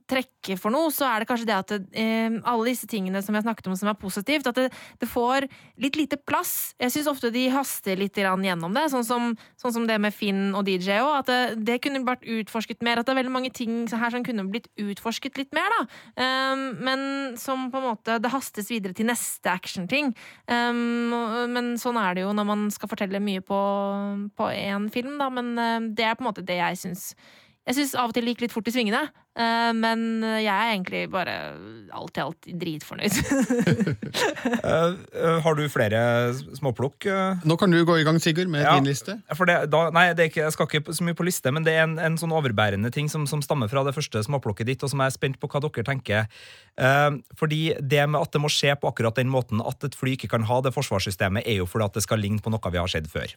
[0.10, 3.46] trekke for noe, så er det kanskje det at eh, alle disse tingene som jeg
[3.46, 4.68] snakket om som er positivt, at det,
[5.02, 5.48] det får
[5.82, 6.74] litt lite plass.
[6.82, 10.56] Jeg syns ofte de haster litt gjennom det, sånn som, sånn som, det med Finn
[10.58, 11.12] og DJ òg.
[11.22, 13.00] At det, det, kunne vært utforsket mer.
[13.00, 15.82] At det er veldig mange ting her som kunne blitt utforsket litt mer, da.
[16.20, 17.02] Um, men
[17.39, 20.12] som på en måte Det hastes videre til neste actionting.
[20.50, 21.13] Um,
[21.54, 23.60] men sånn er det jo når man skal fortelle mye på
[24.50, 25.30] én film, da.
[25.34, 27.12] Men uh, det er på en måte det jeg syns
[27.67, 29.04] jeg syns av og til det gikk litt fort i svingene,
[29.39, 31.34] men jeg er egentlig bare
[31.96, 33.13] alt i alt dritfornøyd.
[34.65, 36.02] uh, har du flere
[36.58, 37.08] småplukk?
[37.48, 39.20] Nå kan du gå i gang, Sigurd, med ja, din liste.
[39.30, 41.96] Det, da, nei, ikke, jeg skal ikke så mye på liste, men det er en,
[42.02, 45.13] en sånn overbærende ting som, som, stammer fra det første småplukket ditt, og som jeg
[45.13, 46.28] er spent på hva dere tenker.
[47.39, 50.32] Fordi det med at det må skje på akkurat den måten at et fly ikke
[50.34, 52.92] kan ha det forsvarssystemet, er jo fordi at det skal ligne på noe vi har
[52.92, 53.32] sett før.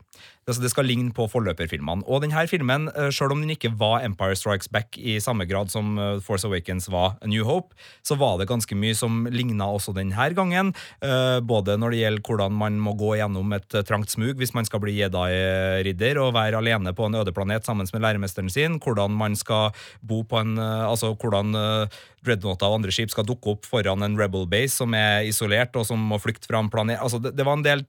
[0.49, 2.09] Altså, det skal ligne på forløperfilmene.
[2.11, 5.71] Og denne filmen, selv om den ikke var Empire Empire Strikes Back i samme grad
[5.71, 9.69] som uh, Force Awakens var A New Hope, så var det ganske mye som ligna
[9.71, 10.73] også denne gangen.
[11.03, 14.55] Uh, både når det gjelder hvordan man må gå gjennom et uh, trangt smug hvis
[14.57, 18.79] man skal bli Jedi-ridder og være alene på en øde planet sammen med læremesteren sin,
[18.83, 21.55] hvordan man skal bo på en Altså hvordan
[22.25, 25.87] Dreadnoughter og andre skip skal dukke opp foran en Rebel base som er isolert og
[25.89, 27.01] som må flykte fra en planet.
[27.03, 27.85] Altså, det, det var en del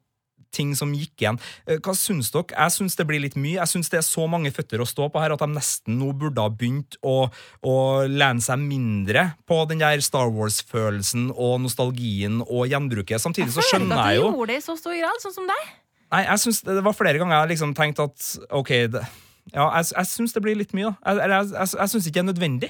[0.54, 1.40] ting som gikk igjen.
[1.68, 2.54] Eh, hva syns dere?
[2.54, 3.58] Jeg syns det blir litt mye.
[3.60, 6.12] Jeg syns det er så mange føtter å stå på her at de nesten nå
[6.18, 7.28] burde ha begynt å,
[7.66, 7.76] å
[8.10, 13.22] lene seg mindre på den der Star Wars-følelsen og nostalgien og gjenbruket.
[13.24, 15.00] Samtidig så skjønner jeg jo Jeg føler ikke at du gjorde det i så stor
[15.02, 15.74] grad, sånn som deg.
[16.14, 19.02] Nei, jeg synes Det var flere ganger jeg liksom tenkte at OK, det,
[19.52, 21.14] ja, jeg, jeg syns det blir litt mye, da.
[21.14, 22.70] Jeg, jeg, jeg, jeg syns ikke det er nødvendig.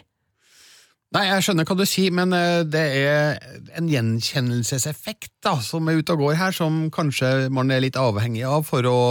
[1.14, 3.42] Nei, Jeg skjønner hva du sier, men eh, det er
[3.78, 8.46] en gjenkjennelseseffekt da, som er ute og går her, som kanskje man er litt avhengig
[8.50, 9.02] av for å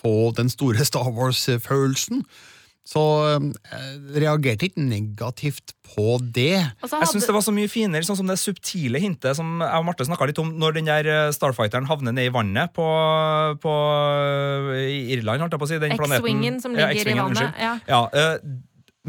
[0.00, 2.24] få den store Star Wars-følelsen.
[2.90, 3.90] Så jeg eh,
[4.24, 6.64] reagerte ikke negativt på det.
[6.80, 7.04] Altså, hadde...
[7.04, 9.86] Jeg syns det var så mye finere, sånn som det subtile hintet som jeg og
[9.86, 12.88] Marte snakka litt om, når den der eh, Starfighteren havner ned i vannet på,
[13.62, 13.76] på
[15.14, 15.78] Irland, holdt jeg på å si.
[15.94, 17.62] X-wingen som ligger ja, i vannet.
[17.62, 17.76] Ja.
[17.86, 18.02] ja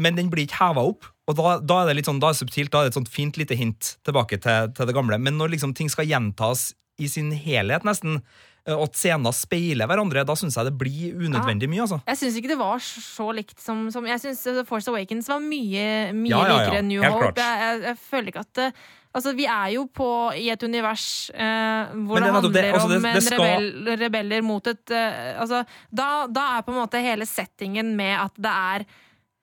[0.02, 1.08] men den blir ikke heva opp.
[1.30, 3.00] Og da, da, er det litt sånn, da er det subtilt, da er det et
[3.00, 5.20] sånt fint lite hint tilbake til, til det gamle.
[5.22, 8.18] Men når liksom ting skal gjentas i sin helhet, nesten,
[8.66, 11.84] eh, og at scener speiler hverandre, da syns jeg det blir unødvendig mye.
[11.86, 12.00] altså.
[12.10, 15.86] Jeg syns ikke det var så likt som, som Jeg syns Force Awakens var mye,
[16.16, 16.58] mye ja, ja, ja.
[16.58, 17.38] likere enn New Helt Hope.
[17.38, 18.82] Jeg, jeg, jeg, føler ikke at eh,
[19.12, 20.08] Altså, Vi er jo på,
[20.40, 21.04] i et univers
[21.36, 23.42] eh, hvor det, det handler det, altså, om det, skal...
[23.42, 25.60] rebell, rebeller mot et eh, altså,
[25.92, 28.86] da, da er på en måte hele settingen med at det er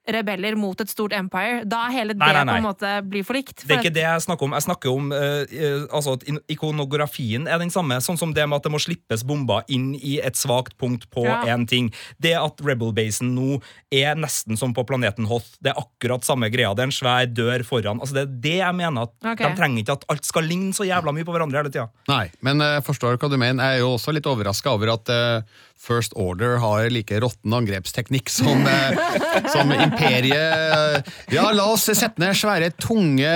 [0.08, 1.62] rebeller mot et stort empire.
[1.68, 2.54] Da er hele det nei, nei, nei.
[2.54, 3.60] på en måte blir for likt.
[3.60, 4.56] For det er ikke det jeg snakker om.
[4.56, 8.00] Jeg snakker om uh, altså at ikonografien er den samme.
[8.04, 11.26] Sånn som det med at det må slippes bomber inn i et svakt punkt på
[11.28, 11.58] én ja.
[11.68, 11.92] ting.
[12.22, 13.60] Det at Rebel-basen nå
[13.92, 15.58] er nesten som på planeten Hoth.
[15.60, 16.72] Det er akkurat samme greia.
[16.74, 18.00] Det er en svær dør foran.
[18.00, 19.08] Altså Det er det jeg mener.
[19.08, 19.46] at okay.
[19.46, 21.88] De trenger ikke at alt skal ligne så jævla mye på hverandre hele tida.
[22.10, 23.62] Nei, men jeg forstår hva du mener.
[23.62, 28.28] Jeg er jo også litt overraska over at uh First Order har like råtten angrepsteknikk
[28.28, 28.66] som,
[29.54, 31.10] som imperiet.
[31.32, 33.30] Ja, la oss sette ned svære, tunge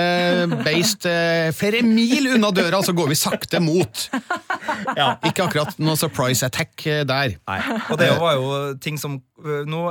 [0.65, 4.07] beist eh, flere mil unna døra, så går vi sakte mot.
[4.95, 7.37] Ja, Ikke akkurat noe surprise attack eh, der.
[7.47, 8.49] Nei, og det var jo
[8.81, 9.81] ting som Nå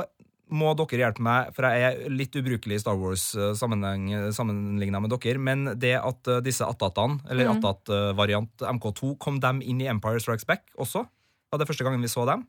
[0.55, 3.23] må dere hjelpe meg, for jeg er litt ubrukelig i Star Wars
[3.57, 5.41] sammenligna med dere.
[5.41, 7.55] Men det at disse Attatene, eller mm.
[7.55, 11.05] Attat-variant MK2, kom dem inn i Empire Strikes Back også?
[11.51, 12.45] Var det første gangen vi så dem?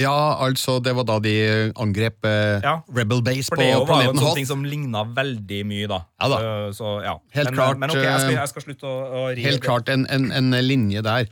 [0.00, 1.34] Ja, altså det var da de
[1.80, 2.78] angrep eh, ja.
[2.96, 3.88] Rebel Base på planeten Hot.
[3.88, 6.02] For det var jo en sånn ting som ligna veldig mye, da.
[6.22, 6.38] Ja da.
[6.40, 7.16] Så, så, ja.
[7.36, 9.44] Helt men, klart, men ok, jeg skal, jeg skal slutte å, å ri.
[9.44, 11.28] Helt klart en, en, en, linje der.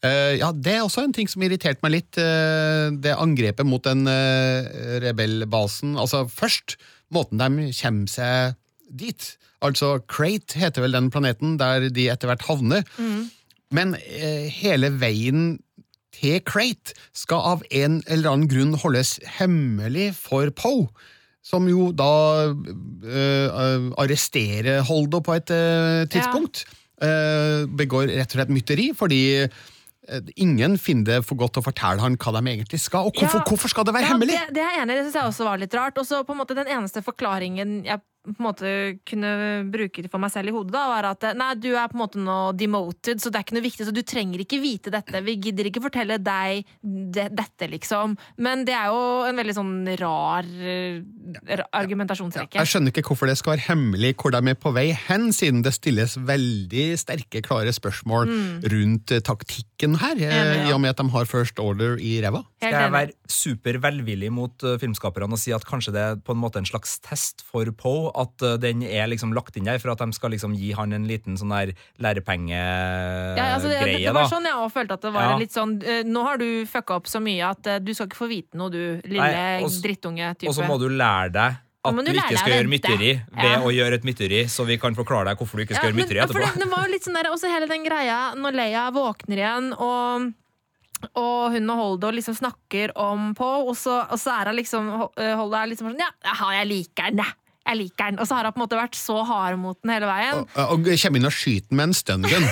[0.00, 2.20] Uh, ja, Det er også en ting som irriterte meg litt.
[2.20, 4.68] Uh, det angrepet mot den uh,
[5.04, 5.96] rebellbasen.
[6.00, 6.78] Altså, først
[7.12, 8.56] måten de kommer seg
[8.90, 9.32] dit.
[9.64, 12.84] Altså, Crate heter vel den planeten der de etter hvert havner.
[13.00, 13.28] Mm.
[13.76, 13.92] Men
[14.50, 15.52] hele veien
[16.16, 20.88] til Crate skal av en eller annen grunn holdes hemmelig for Poe.
[21.42, 22.10] Som jo da
[22.52, 26.64] øh, arresterer Holdo på et øh, tidspunkt.
[27.00, 27.64] Ja.
[27.80, 29.20] Begår rett og slett mytteri fordi
[30.36, 33.06] ingen finner det for godt å fortelle han hva de egentlig skal.
[33.08, 33.46] Og hvorfor, Ja.
[33.48, 34.36] hvorfor skal det være Ja, hemmelig?
[34.36, 34.98] Det, det er jeg enig i.
[34.98, 35.96] Det syns jeg også var litt rart.
[36.02, 38.72] Og så på en måte den eneste forklaringen jeg på en måte
[39.08, 39.30] kunne
[39.72, 42.02] bruke det for meg selv i hodet, da, var at nei, du er på en
[42.02, 45.22] måte nå demoted, så det er ikke noe viktig, så du trenger ikke vite dette.
[45.24, 48.16] Vi gidder ikke fortelle deg det, dette, liksom.
[48.42, 51.00] Men det er jo en veldig sånn rar, eh,
[51.60, 54.90] rar Ja, Jeg skjønner ikke hvorfor det skal være hemmelig hvor de er på vei
[55.08, 58.28] hen, siden det stilles veldig sterke, klare spørsmål
[58.74, 60.40] rundt eh, taktikken her, eh, Mm.
[60.40, 60.68] Enig, ja.
[60.68, 62.42] i og med at de har First Order i ræva.
[62.60, 66.34] Skal jeg være super velvillig mot uh, filmskaperne og si at kanskje det er på
[66.36, 68.09] en måte en slags test for Poe?
[68.14, 70.92] At uh, den er liksom lagt inn der for at de skal liksom gi han
[70.92, 75.02] en liten sånn der lærepengegreie, Ja, altså det, det, var sånn jeg også følte at
[75.06, 75.38] det var Ja.
[75.40, 78.20] litt sånn eh, Nå har du fucka opp så mye at eh, du skal ikke
[78.20, 80.48] få vite noe, du lille Nei, og drittunge-type.
[80.50, 83.60] Og så må du lære deg at du du ikke skal gjøre mytteri ved Ja.
[83.64, 86.00] å gjøre et mytteri, så vi kan forklare deg hvorfor du ikke skal Ja, gjøre
[86.02, 86.44] mytteri etterpå.
[86.44, 89.72] det, det var jo litt sånn der, også hele den greia når Leia våkner igjen
[89.78, 90.32] og
[91.16, 94.90] og hun og Holdo liksom snakker om på, og, så- og så er hun liksom
[95.16, 97.32] eh, Holdo er liksom sånn Ja, jeg liker den, jeg.
[97.66, 98.18] Jeg liker den.
[98.22, 100.44] Og så har hun på en måte vært så hard mot den hele veien.
[100.56, 102.46] Og, og kommer inn og skyter med en stungun.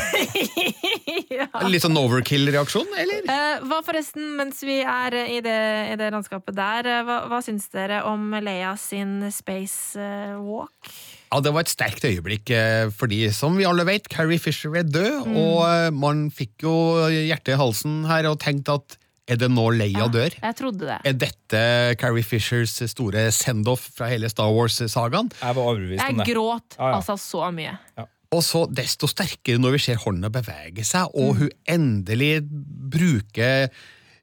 [1.38, 1.46] ja.
[1.68, 3.24] Litt sånn overkill-reaksjon, eller?
[3.24, 5.58] Eh, hva forresten, mens vi er eh, i det,
[5.94, 9.98] i det landskapet der, eh, hva, hva syns dere om Leia sin space
[10.44, 10.92] walk?
[11.32, 14.86] Ja, Det var et sterkt øyeblikk, eh, fordi som vi alle vet, Carrie Fisher er
[14.88, 15.36] død, Mm.
[15.36, 16.74] og man fikk jo
[17.10, 18.96] hjertet i halsen her og tenkte at
[19.28, 20.34] er det nå Leia dør?
[20.42, 20.98] Jeg trodde det.
[21.04, 21.62] Er dette
[22.00, 25.28] Carrie Fishers store send-off fra hele Star Wars-sagaen?
[25.42, 26.26] Jeg var overbevist om det.
[26.26, 26.94] Jeg gråt ah, ja.
[27.00, 27.76] altså så mye.
[28.32, 31.38] Og så desto sterkere når vi ser hånda bevege seg, og Mm.
[31.38, 32.32] hun endelig
[32.92, 33.68] bruker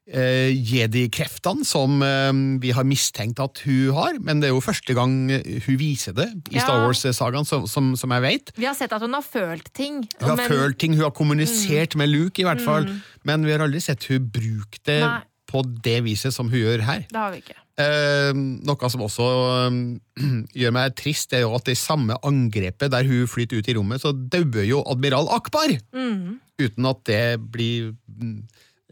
[0.06, 4.96] eh, jedi-kreftene som eh, vi har mistenkt at hun har, men det er jo første
[4.96, 8.54] gang hun viser det i Star Wars-sagaen, som, som, som jeg vet.
[8.58, 10.04] Vi har sett at hun har følt ting.
[10.20, 12.88] Hun har men- følt ting, hun har kommunisert med Luke, i hvert fall,
[13.26, 15.20] men vi har aldri sett hun bruke det Nei.
[15.50, 17.06] på det viset som hun gjør her.
[17.10, 17.60] Det har vi ikke.
[17.76, 19.24] Eh, noe som også
[19.66, 19.74] eh,
[20.62, 24.00] gjør meg trist, er jo at i samme angrepet der hun flyter ut i rommet,
[24.00, 25.74] så dauer jo admiral Akbar!
[25.92, 26.38] Mm.
[26.56, 27.90] Uten at det blir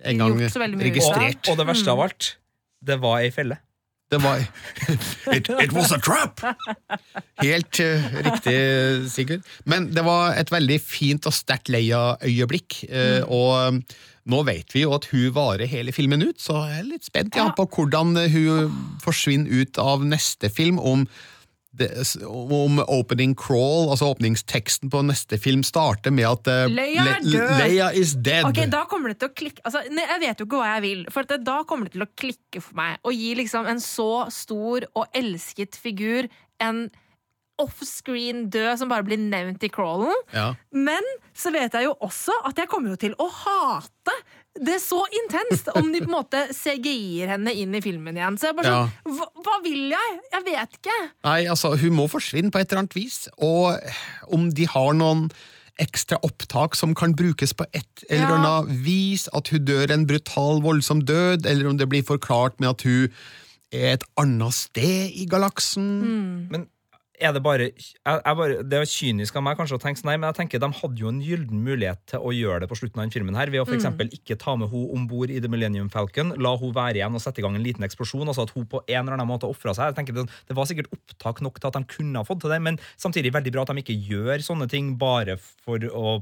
[0.04, 1.44] engang Gjort så veldig mye registrert.
[1.46, 2.30] Og, og det verste av alt,
[2.84, 3.60] det var ei felle.
[4.12, 4.42] Det var
[5.34, 6.42] it, it was a trap!
[7.40, 8.56] Helt uh, riktig,
[9.10, 9.44] Sigurd.
[9.64, 12.84] Men det var et veldig fint og sterkt Leia-øyeblikk.
[12.90, 13.30] Uh, Mm.
[13.34, 13.78] Og um,
[14.30, 17.36] nå vet vi jo at hun varer hele filmen ut, så jeg er litt spent
[17.36, 17.54] ja, Ja.
[17.56, 20.78] på hvordan hun forsvinner ut av neste film.
[20.78, 21.06] om
[21.78, 21.88] det,
[22.28, 27.38] om opening crawl, altså åpningsteksten på neste film, starter med at uh, Leia er Le-
[27.38, 27.54] død.
[27.60, 28.46] Leia is dead.
[28.48, 31.04] Ok, Da kommer det til å klikke altså, Jeg vet jo ikke hva jeg vil,
[31.14, 32.98] for det, da kommer det til å klikke for meg.
[33.02, 36.30] Å gi liksom en så stor og elsket figur
[36.62, 36.86] en
[37.62, 40.14] offscreen død som bare blir nevnt i crawlen.
[40.34, 40.48] Ja.
[40.74, 41.04] Men
[41.38, 44.16] så vet jeg jo også at jeg kommer jo til å hate
[44.54, 48.36] det er så intenst om de på en måte CGI-er henne inn i filmen igjen.
[48.38, 50.12] Så jeg bare sånn, hva, hva vil jeg?
[50.30, 50.98] Jeg vet ikke.
[51.26, 53.24] Nei, altså, hun må forsvinne på et eller annet vis.
[53.42, 53.74] Og
[54.36, 55.26] om de har noen
[55.82, 58.36] ekstra opptak som kan brukes på et eller Ja.
[58.38, 62.68] annet vis, at hun dør en brutal, voldsom død, eller om det blir forklart med
[62.76, 63.08] at hun
[63.74, 66.46] er et annet sted i galaksen.
[66.52, 66.68] Men
[67.22, 70.08] er det bare, jeg, jeg bare Det er kynisk av meg kanskje å tenke sånn,
[70.10, 72.78] nei, men jeg tenker de hadde jo en gyllen mulighet til å gjøre det på
[72.80, 75.30] slutten av den filmen her, ved å for eksempel ikke ta med henne om bord
[75.30, 78.26] i The Millennium Falcon, la hun være igjen og sette i gang en liten eksplosjon,
[78.26, 79.92] altså at hun på en eller annen måte ofra seg.
[79.92, 82.54] Jeg tenker det, det var sikkert opptak nok til at de kunne ha fått til
[82.54, 86.16] det, men samtidig veldig bra at de ikke gjør sånne ting bare for å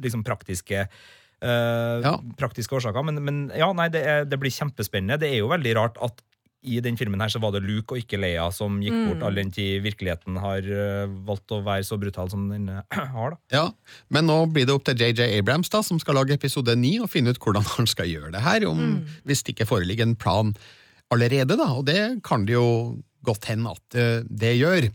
[0.00, 2.16] liksom praktiske eh, Ja.
[2.40, 3.04] praktiske årsaker.
[3.04, 5.20] Men, men ja, nei, det, er, det blir kjempespennende.
[5.20, 6.22] Det er jo veldig rart at
[6.62, 9.38] i den filmen her så var det Luke og ikke Leia som gikk bort, all
[9.38, 12.84] den tid virkeligheten har eh, valgt å være så brutal som den eh,
[13.16, 13.34] har.
[13.34, 13.40] da.
[13.50, 13.64] Ja,
[14.14, 17.10] Men nå blir det opp til JJ Abrams, da, som skal lage episode 9, og
[17.10, 20.54] finne ut hvordan han skal gjøre det her, om, hvis det ikke foreligger en plan
[21.12, 21.58] allerede.
[21.58, 22.68] da, Og det kan det jo
[23.26, 24.88] godt hende at eh, det gjør.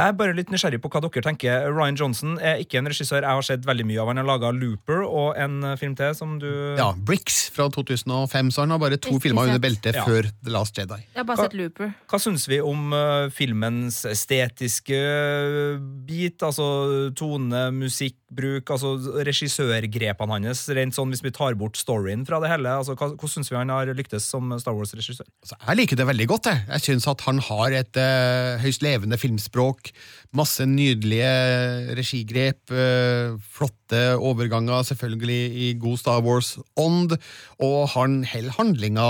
[0.00, 1.66] Jeg er bare litt nysgjerrig på hva dere tenker.
[1.76, 4.08] Ryan Johnson er ikke en regissør jeg har sett veldig mye av.
[4.08, 8.50] Han har laga Looper og en eh, film til som du Ja, Bricks fra 2005,
[8.54, 10.06] så han har bare to filmer under beltet Ja.
[10.08, 10.96] før The Last Jedi.
[11.02, 11.92] Jeg har bare Hva- sett Looper.
[12.08, 15.76] Hva syns vi om uh, filmens estetiske eh,
[16.08, 16.40] bit?
[16.46, 18.94] Altså tone, musikkbruk, altså
[19.28, 22.72] regissørgrepene hans, rent sånn hvis vi tar bort storyen fra det hele.
[22.80, 25.28] Altså, hva, hvordan syns vi han har lyktes som Star Wars-regissør?
[25.44, 26.48] Altså, jeg liker det veldig godt.
[26.50, 29.89] Jeg, jeg syns at han har et uh, høyst levende filmspråk.
[30.36, 31.30] Masse nydelige
[31.98, 32.70] regigrep.
[32.70, 37.16] eh, flotte overganger, selvfølgelig i god Star Wars-ånd.
[37.60, 39.08] Og han holder handlinga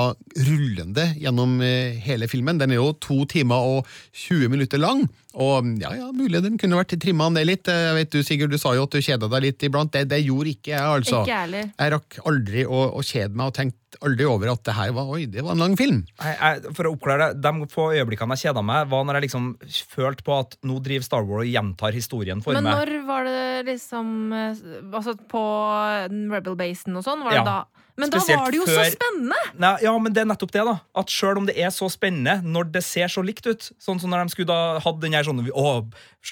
[0.49, 2.61] rullende gjennom eh, hele filmen.
[2.61, 5.05] Den er jo to timer og 20 minutter lang.
[5.35, 7.69] Og ja, ja, mulig den kunne vært trimma ned litt.
[7.71, 9.93] Jeg vet du, Sigurd, du sa jo at du kjeda deg litt iblant.
[9.95, 11.23] Det, det gjorde ikke jeg, altså.
[11.23, 11.71] Ikke jeg.
[11.77, 15.09] Jeg rakk aldri å, å kjede meg, og tenkte aldri over at det her var
[15.11, 16.05] Oi, det var en lang film.
[16.23, 19.27] Jeg, jeg, for å oppklare det, De få øyeblikkene jeg kjeda meg, var når jeg
[19.29, 19.49] liksom
[19.91, 22.79] følte på at nå driver Star Wars og gjentar historien for Men meg.
[22.79, 24.65] når var det liksom eh,
[24.95, 25.45] Altså på
[26.33, 27.25] Rebel Basen og sånn?
[27.27, 27.45] Var det Ja.
[27.45, 27.80] da?
[28.01, 29.39] Men da var det jo før- så spennende!
[29.61, 30.75] Nei, ja, men det er nettopp det, da.
[30.97, 34.11] At selv om det er så spennende, når det ser så likt ut Sånn som
[34.11, 35.85] når de skulle da hatt den her sånn Å,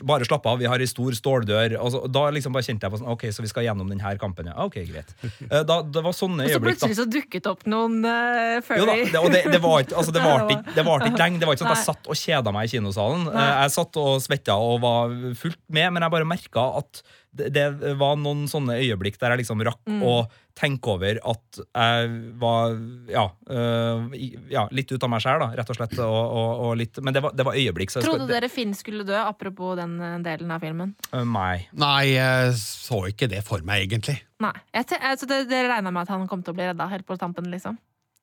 [0.09, 1.77] bare slapp av, vi har ei stor ståldør.
[1.93, 4.49] Så, da liksom bare kjente jeg på sånn Ok, så vi skal gjennom denne kampen,
[4.51, 4.57] ja.
[4.65, 5.13] Ok, greit.
[5.51, 8.89] Eh, Da, det var sånne Og så plutselig så dukket opp noen uh, før Jo
[8.89, 11.41] da, det, og det, det var ikke altså, det varte ikke, det varte ikke lenge.
[11.43, 13.25] Det var ikke sånn at jeg satt og kjeda meg i kinosalen.
[13.29, 13.47] Nei.
[13.47, 17.03] Eh, Jeg satt og svetta og var fullt med, men jeg bare merka at
[17.39, 20.03] det, det var noen sånne øyeblikk der jeg liksom rakk Mm.
[20.05, 20.29] å
[20.59, 22.09] tenke over at jeg
[22.41, 22.75] var
[23.09, 24.09] ja, uh,
[24.51, 25.95] ja litt ut av meg sjæl, rett og slett.
[26.03, 27.95] Og, og, og litt, men det var, det var øyeblikk.
[27.95, 30.95] Trodde skal, det, dere Finn skulle dø, apropos den eh, delen av filmen?
[31.13, 31.69] Uh, Nei.
[31.79, 34.19] Nei, jeg så ikke det for meg, egentlig.
[34.43, 34.55] Nei.
[34.75, 37.17] Jeg altså, det, Dere regna med at han kom til å bli redda helt på
[37.21, 37.79] tampen, liksom?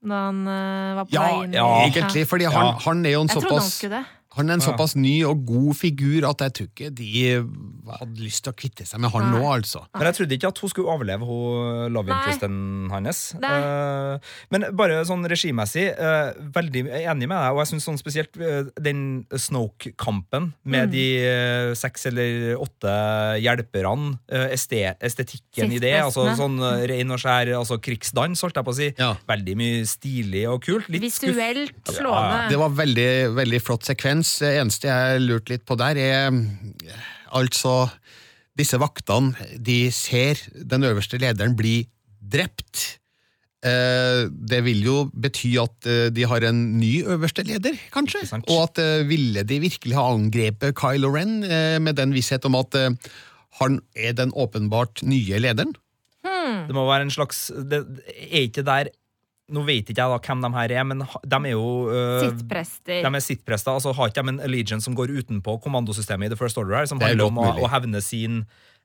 [0.05, 2.77] Når han uh, var på Ja, vei inn ja, egentlig, fordi han, Ja.
[2.85, 4.05] han er jo en Jeg trodde han skulle det.
[4.35, 4.67] Han er en Ja.
[4.71, 7.11] såpass ny og god figur at jeg tror ikke de
[7.99, 9.39] hadde lyst til å kvitte seg med han Nei.
[9.39, 9.85] nå, altså.
[9.93, 13.21] Men jeg trodde ikke at hun skulle overleve hun love interesten hans.
[13.39, 13.53] Nei.
[13.59, 14.19] Eh,
[14.51, 17.51] men bare sånn regimessig, uh, veldig enig med deg.
[17.55, 20.91] Og jeg syns sånn spesielt uh, den Snoke-kampen med Mm.
[20.91, 21.05] de
[21.75, 22.91] seks eller åtte
[23.41, 26.57] hjelperne, eh, este, estetikken i det, altså sånn
[26.89, 28.89] ren og skjær altså krigsdans, holdt jeg på å si.
[28.99, 29.11] Ja.
[29.29, 30.89] Veldig mye stilig og kult.
[30.93, 31.35] Litt skuff.
[31.35, 32.49] Visuelt Ja, slående.
[32.51, 33.09] Det var veldig,
[33.39, 34.24] veldig flott sekvens.
[34.25, 36.99] Det eneste jeg lurte litt på der, er eh,
[37.35, 37.85] altså
[38.55, 41.81] Disse vaktene, de ser den øverste lederen bli
[42.23, 43.01] drept.
[43.59, 48.23] Eh, Det vil jo bety at eh, de har en ny øverste leder, kanskje?
[48.47, 51.41] Og at ville de virkelig ha angrepet Kylo Ren
[51.83, 52.79] med den visshet om at
[53.59, 55.75] han er den åpenbart nye lederen?
[56.65, 57.83] Det må være en slags det,
[58.31, 58.89] Er ikke der
[59.53, 63.01] Nå vet ikke jeg da hvem de her er, men de er jo uh, Sittprester.
[63.05, 66.39] De er sittprester, altså Har ikke de en allegiance som går utenpå kommandosystemet i The
[66.39, 68.41] First Order, her, som er handler om å, å hevne sin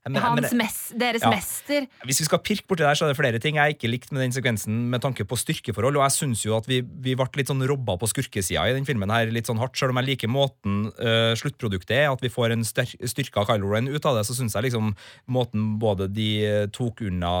[0.07, 1.29] men, men, Hans mes deres Ja.
[1.29, 1.85] mester.
[2.07, 4.23] Hvis vi skal pirke borti der, så er det flere ting jeg ikke likte med
[4.23, 7.51] den sekvensen med tanke på styrkeforhold, og jeg syns jo at vi, vi ble litt
[7.51, 10.31] sånn robba på skurkesida i den filmen her, litt sånn hardt, selv om jeg liker
[10.31, 14.25] måten uh, sluttproduktet er, at vi får en styr styrka Kylo Ren ut av det,
[14.25, 14.93] så syns jeg liksom
[15.31, 17.31] måten både de øh, tok unna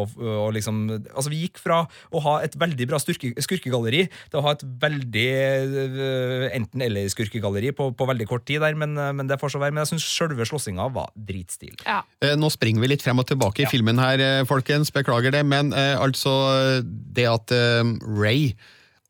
[0.00, 4.38] og, og liksom Altså, vi gikk fra å ha et veldig bra styrke, skurkegalleri til
[4.40, 5.26] å ha et veldig
[5.70, 9.74] uh, enten-eller-skurkegalleri på, på veldig kort tid der, men, øh, men det får så være.
[9.76, 11.76] Men jeg syns sjølve slåssinga var dritstil.
[11.84, 11.99] Ja.
[12.20, 14.92] Eh, Nå springer vi litt frem og tilbake i filmen her, eh, folkens.
[14.94, 15.44] Beklager det.
[15.48, 18.52] Men eh, altså Det at eh, Ray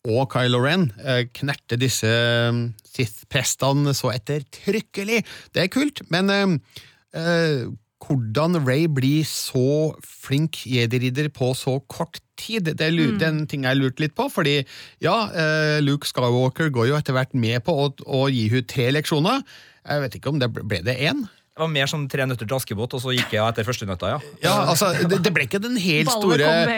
[0.09, 5.23] og Kylo Ren eh, knerter disse eh, Sith-prestene så ettertrykkelig,
[5.55, 6.03] det er kult.
[6.11, 6.27] Men
[8.01, 13.19] hvordan Ray blir så flink jedi-ridder på så kort tid, det er mm.
[13.23, 14.27] den ting jeg lurte litt på.
[14.33, 14.57] Fordi
[15.05, 15.15] ja,
[15.87, 19.47] Luke Skywalker går jo etter hvert med på å, å gi henne tre leksjoner.
[19.87, 21.25] Jeg vet ikke om det ble det én?
[21.51, 24.13] Det var mer som Tre nøtter til Askepott, og så gikk jeg etter første nøtta,
[24.13, 24.19] ja.
[24.45, 26.77] Ja, altså, det, det ble ikke den helt Ballet store.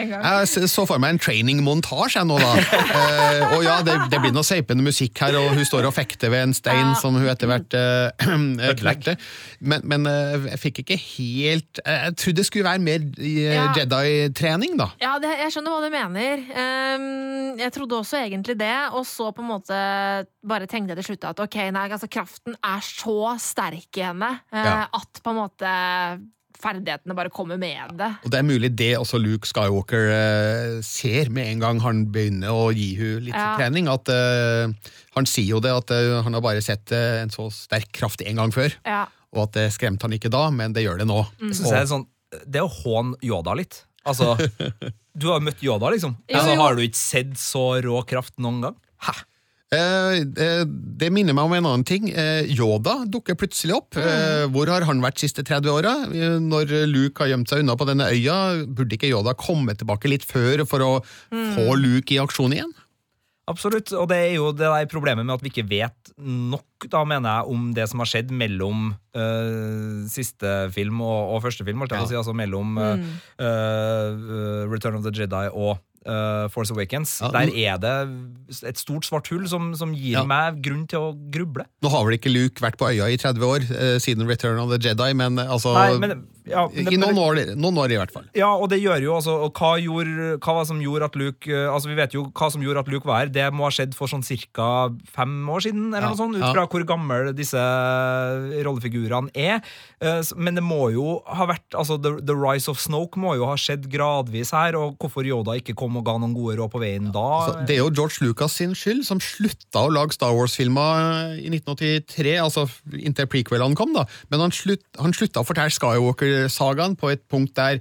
[0.49, 2.53] Jeg så for meg en training-montasje jeg nå, da.
[2.93, 6.29] Eh, og ja, det, det blir noe seipende musikk her, og hun står og fekter
[6.33, 6.93] ved en stein Ja.
[6.99, 9.15] som hun etter hvert uh, knerte.
[9.61, 13.53] Men, men eh, jeg fikk ikke helt Jeg, jeg trodde det skulle være mer eh,
[13.53, 13.65] Ja.
[13.77, 14.89] Jedi-trening, da.
[15.01, 16.43] Ja, det, jeg skjønner hva du mener.
[16.53, 17.07] Um,
[17.61, 19.79] jeg trodde også egentlig det, og så på en måte
[20.43, 24.31] bare tenkte jeg til slutt at ok, nei, altså kraften er så sterk i henne
[24.51, 24.87] eh, Ja.
[24.93, 25.73] at på en måte
[26.63, 28.07] ferdighetene bare kommer med det.
[28.23, 32.53] Og det er mulig det også Luke Skywalker eh, ser med en gang han begynner
[32.53, 33.55] å gi henne litt Ja.
[33.59, 33.89] trening.
[33.91, 34.71] At eh,
[35.17, 38.21] Han sier jo det, at eh, han har bare sett eh, en så sterk kraft
[38.25, 38.71] en gang før.
[38.87, 39.03] Ja.
[39.33, 41.19] Og at det skremte han ikke da, men det gjør det nå.
[41.41, 42.07] Jeg synes det er sånn
[42.47, 43.83] Det er å håne Yoda litt.
[44.05, 44.33] Altså,
[45.19, 46.15] du har jo møtt Yoda, liksom.
[46.29, 48.75] Jo, Altså, har du ikke sett så rå kraft noen gang?
[49.03, 49.13] Hæ?
[49.73, 50.63] Eh, eh,
[51.01, 52.09] det minner meg om en annen ting.
[52.11, 53.97] Eh, Yoda dukker plutselig opp.
[53.97, 55.95] Eh, hvor har han vært de siste 30 åra?
[56.43, 60.27] Når Luke har gjemt seg unna på denne øya, burde ikke Yoda komme tilbake litt
[60.27, 60.93] før for å
[61.33, 62.73] få Luke i aksjon igjen?
[63.51, 63.91] Absolutt.
[63.97, 67.27] Og det er jo det der problemet med at vi ikke vet nok, da, mener
[67.27, 71.81] jeg, om det som har skjedd mellom øh, siste film og, og første film.
[71.83, 73.03] altså, si, altså mellom øh,
[73.39, 77.19] øh, Return of the Jedi og øh, Force Awakens.
[77.21, 80.23] Ja, Der er det et stort svart hull som, som gir Ja.
[80.27, 81.65] meg grunn til å gruble.
[81.83, 84.69] Nå har vel ikke Luke vært på øya i 30 år, uh, siden Return of
[84.69, 87.97] the Jedi, men eh, altså Nei, men Ja, det- I noen år, noen år, i
[88.01, 88.25] hvert fall.
[88.35, 91.69] Ja, og det gjør jo altså og hva, gjorde, hva som gjorde at Luke eh,
[91.71, 93.31] Altså Vi vet jo hva som gjorde at Luke var her.
[93.31, 94.23] Det må ha skjedd for sånn
[94.53, 94.89] ca.
[95.15, 96.51] fem år siden, eller Ja, noe sånt, ut ja.
[96.53, 97.63] fra hvor gamle disse
[98.63, 99.61] rollefigurene er.
[100.01, 103.45] Eh, Men det må jo ha vært Altså The, the Rise of Snoke må jo
[103.47, 106.81] ha skjedd gradvis her, og hvorfor Yoda ikke kom og ga noen gode råd på
[106.83, 110.33] veien da altså, det er jo George Lucas sin skyld, som slutta å lage Star
[110.35, 112.65] Wars-filmer i 1983, altså
[112.99, 114.05] inntil prequelene kom, da.
[114.31, 115.73] Men han, slutt, han slutta å fortelle
[116.33, 117.79] Skywalker-sagaen på et punkt der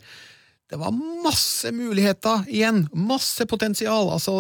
[0.73, 2.87] det var masse muligheter igjen.
[2.97, 4.09] Masse potensial.
[4.09, 4.39] Altså,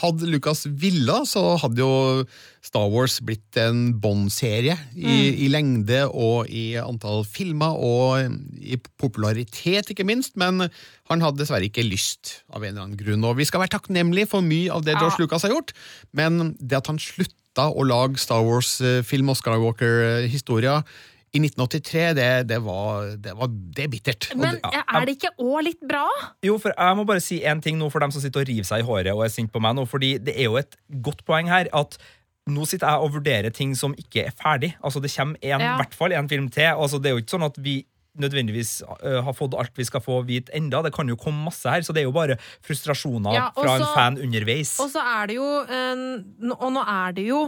[0.00, 2.24] hadde Lucas villa, så hadde jo
[2.58, 9.94] Star Wars blitt en Bond-serie i, i lengde og i antall filmer og i popularitet,
[9.94, 10.34] ikke minst.
[10.34, 10.66] Men
[11.06, 13.22] han hadde dessverre ikke lyst, av en eller annen grunn.
[13.22, 15.22] Og vi skal være takknemlige for mye av det George Ja.
[15.22, 15.70] Lucas har gjort,
[16.10, 20.82] men det at han slutta å lage Star Wars-film og Skywalker-historier
[21.34, 24.28] i 1983, det, det, var, det, var, det er bittert.
[24.38, 26.04] Men er det ikke òg litt bra?
[26.46, 28.68] Jo, for Jeg må bare si en ting nå for dem som sitter og river
[28.68, 29.82] seg i håret og er sint på meg nå.
[29.90, 31.98] fordi det er jo et godt poeng her at
[32.46, 34.74] nå sitter jeg og vurderer ting som ikke er ferdig.
[34.84, 35.74] Altså Det kommer en, i Ja.
[35.80, 36.70] hvert fall en film til.
[36.70, 37.80] Altså Det er jo ikke sånn at vi
[38.14, 40.82] nødvendigvis øh, har fått alt vi skal få vite enda.
[40.86, 43.86] Det kan jo komme masse her, så det er jo bare frustrasjoner Ja, fra en
[43.96, 44.76] fan underveis.
[44.78, 47.40] Og så er det jo Og nå er det jo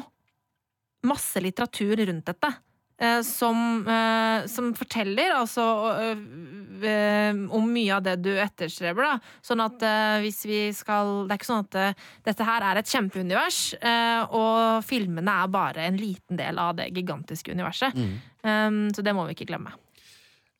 [1.06, 2.50] masse litteratur rundt dette.
[2.98, 5.64] Eh, som, eh, som forteller altså
[6.00, 9.06] eh, om mye av det du etterstreber.
[9.06, 9.38] Da.
[9.44, 9.82] Sånn at
[10.24, 14.84] hvis vi skal Det er ikke sånn at dette her er et kjempeunivers, eh, og
[14.86, 17.96] filmene er bare en liten del av det gigantiske universet.
[18.46, 19.72] Um, så det må vi ikke glemme.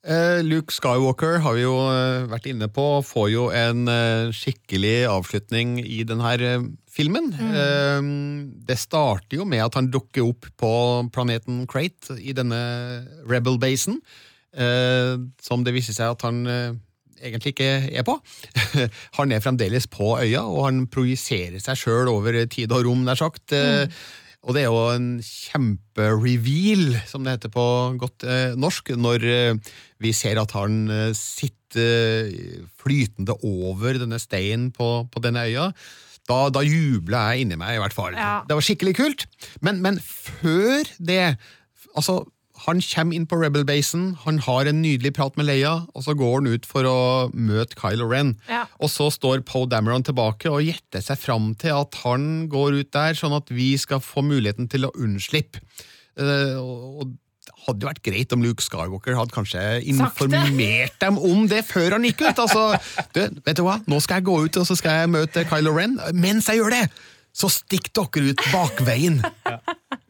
[0.06, 5.08] Eh, Luke Skywalker har vi jo eh, vært inne på, får jo en eh, skikkelig
[5.10, 6.60] avslutning i denne
[6.96, 7.32] filmen.
[7.36, 8.62] Mm.
[8.64, 10.70] det starter jo med at han dukker opp på
[11.12, 12.56] planeten Crate i denne
[13.28, 13.98] Rebel-basen,
[15.44, 16.38] som det viser seg at han
[17.20, 18.16] egentlig ikke er på.
[19.18, 23.18] han er fremdeles på øya, og han projiserer seg sjøl over tid og rom, nær
[23.20, 23.52] sagt.
[23.56, 23.86] Eh,
[24.44, 27.66] Og det er jo en kjempereveal, som det heter på
[28.00, 34.20] godt eh, norsk, når eh, vi ser at han eh, sitter eh, flytende over denne
[34.22, 35.70] steinen på, på denne øya.
[36.26, 38.16] Da, da jubla jeg inni meg, i hvert fall.
[38.18, 38.40] Ja.
[38.46, 39.26] Det var skikkelig kult.
[39.62, 41.36] Men, men før det
[41.96, 42.26] Altså,
[42.66, 46.40] han kommer inn på Rebel-basen, han har en nydelig prat med Leia, og så går
[46.40, 46.98] han ut for å
[47.30, 48.34] møte Kylo Ren.
[48.50, 48.64] Ja.
[48.82, 52.90] Og så står Poe Dameron tilbake og gjetter seg fram til at han går ut
[52.96, 55.62] der, sånn at vi skal få muligheten til å unnslippe.
[56.16, 57.14] Uh, og
[57.66, 62.06] hadde jo vært greit om Luke Skywalker hadde kanskje informert dem om det før han
[62.06, 62.42] gikk ut.
[62.42, 62.64] Altså,
[63.14, 65.74] du, vet du hva, nå skal jeg gå ut og så skal jeg møte Kylo
[65.76, 65.98] Ren.
[66.14, 66.84] Mens jeg gjør det,
[67.36, 69.18] så stikk dere ut bakveien.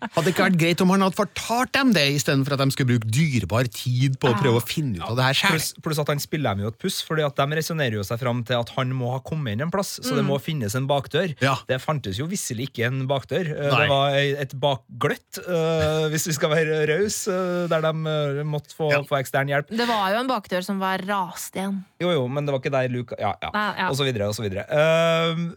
[0.06, 2.92] Hadde det ikke vært greit om han hadde fortalt dem det, istedenfor at de skulle
[2.94, 5.56] bruke dyrebar tid på å prøve å finne ut av det her sjøl?
[5.56, 8.20] Pluss pluss at han spiller dem jo et puss, fordi at de resonnerer jo seg
[8.22, 10.86] fram til at han må ha kommet inn en plass, så det må finnes en
[10.90, 11.34] bakdør.
[11.42, 11.56] Ja.
[11.66, 13.50] Det fantes jo visselig ikke en bakdør.
[13.56, 13.82] Eh, Nei.
[13.82, 18.92] Det var et bakgløtt, eh, hvis vi skal være rause, eh, der de måtte få,
[18.94, 19.02] Ja.
[19.02, 19.74] få ekstern hjelp.
[19.74, 21.82] Det var jo en bakdør som var rast igjen.
[22.00, 23.50] Jo, jo, men det var ikke der Luke Ja, ja.
[23.50, 23.88] Nei, ja.
[23.90, 24.66] Og så videre, og så videre.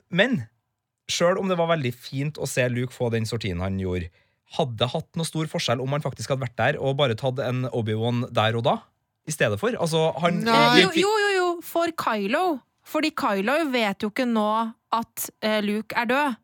[0.10, 0.48] Men
[1.12, 4.12] sjøl om det var veldig fint å se Luke få den sortien han gjorde,
[4.58, 7.42] hadde det hatt noe stor forskjell om han faktisk hadde vært der og bare tatt
[7.46, 8.80] en Obi-Wan der og da?
[9.30, 9.76] I stedet for?
[9.78, 10.82] Altså, han Nei.
[10.82, 12.46] Jo, jo, jo, jo, for Kylo.
[12.90, 14.50] Fordi Kylo vet jo ikke nå
[14.96, 16.40] at eh, Luke er død.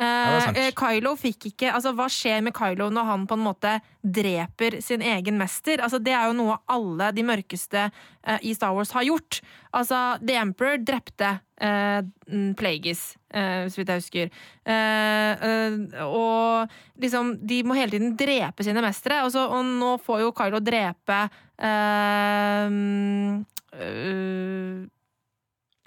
[0.00, 3.74] Eh, eh, Kylo fikk ikke Altså, Hva skjer med Kylo når han på en måte
[4.00, 5.82] dreper sin egen mester?
[5.84, 9.42] Altså, Det er jo noe alle de mørkeste eh, i Star Wars har gjort.
[9.76, 12.00] Altså, The Emperor drepte eh,
[12.56, 13.02] Plagueis,
[13.34, 14.32] eh, så vidt jeg husker.
[14.64, 15.76] Eh, eh,
[16.06, 16.72] og
[17.02, 19.20] liksom, de må hele tiden drepe sine mestere.
[19.26, 21.20] Og, så, og nå får jo Kylo drepe
[21.60, 22.80] eh,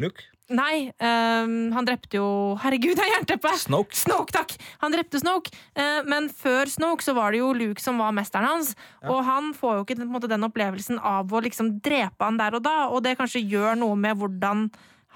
[0.03, 0.32] Luke?
[0.51, 2.27] Nei, um, han drepte jo
[2.59, 3.53] Herregud, det er jernteppe!
[3.61, 3.95] Snoke?
[3.95, 4.51] Snoke, takk!
[4.81, 8.49] Han drepte Snoke, uh, men før Snoke så var det jo Luke som var mesteren
[8.49, 8.73] hans.
[9.07, 12.65] Og han får jo ikke måte, den opplevelsen av å liksom drepe han der og
[12.67, 14.67] da, og det kanskje gjør noe med hvordan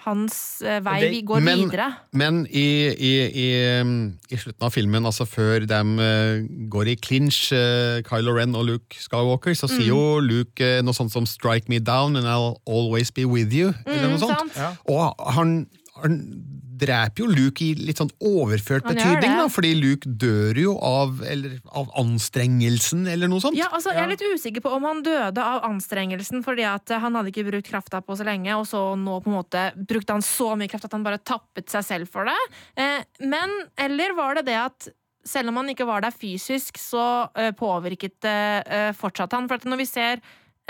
[0.06, 1.88] hans eh, vei Det- vi går men- videre.
[2.14, 6.96] Men i, i, i, um, i slutten av filmen, altså før de eh, går i
[6.96, 11.68] clinch, eh, Kylo Ren og Luke Skywalker, så sier jo Luke noe sånt som 'strike
[11.70, 13.74] me down and I'll always be with you'.
[13.86, 14.38] eller noe sånt.
[14.40, 14.56] sant?
[14.56, 14.72] Ja.
[14.88, 15.68] Og han,
[16.02, 16.44] han
[16.80, 21.22] dreper jo Luke i litt sånn overført Han betydning, da, fordi Luke dør jo av,
[21.28, 23.58] eller, av anstrengelsen, eller noe sånt.
[23.60, 27.18] Ja, altså, Jeg er litt usikker på om han døde av anstrengelsen fordi at han
[27.18, 30.26] hadde ikke brukt krafta på så lenge, og så nå på en måte brukte han
[30.26, 32.38] så mye kraft at han bare tappet seg selv for det.
[32.80, 34.90] Eh, men eller var det det at
[35.28, 39.50] selv om han ikke var der fysisk, så eh, påvirket det eh, fortsatt han?
[39.50, 40.22] For at når vi ser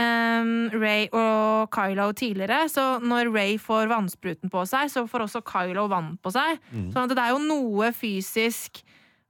[0.01, 5.43] um, Ray og Kylo tidligere, så når Ray får vannspruten på seg, så får også
[5.47, 6.61] Kylo vann på seg.
[6.71, 6.91] Mm.
[6.93, 8.83] Sånn at det er jo noe fysisk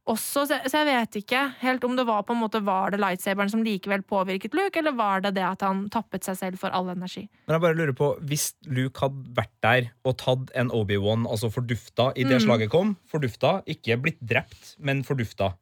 [0.07, 3.51] også, så jeg vet ikke helt om det var på en måte Var det lightsaberen
[3.51, 6.87] som likevel påvirket Luke, eller var det det at han tappet seg selv for all
[6.93, 7.25] energi?
[7.43, 11.51] Men jeg bare lurer på, Hvis Luke hadde vært der og tatt en Obi-Wan, altså
[11.51, 12.45] fordufta i det Mm.
[12.45, 15.57] slaget kom, fordufta, ikke blitt drept, men fordufta,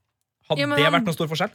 [0.50, 1.54] hadde Ja, men det vært noen stor forskjell?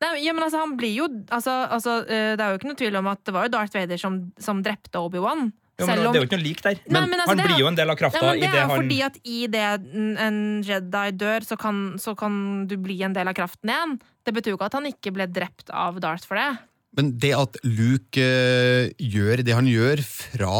[0.00, 2.78] Nei, ja, men altså, han blir jo altså, altså, eh, Det er jo ikke noe
[2.80, 5.50] tvil om at det var jo Darth Vader som, som drepte Obi-Wan.
[5.80, 6.74] Jo, men om- Det er jo ikke noe lik der.
[6.88, 8.62] Nei, Men, men altså, han blir jo en del av krafta Nei, men det er
[8.62, 12.76] jo han fordi at i det en- en Jedi dør, så kan, så kan du
[12.76, 14.00] bli en del av kraften igjen.
[14.24, 16.58] Det betyr jo ikke at han ikke ble drept av Darth for det.
[16.98, 20.54] Men det at Luke eh, gjør det han gjør fra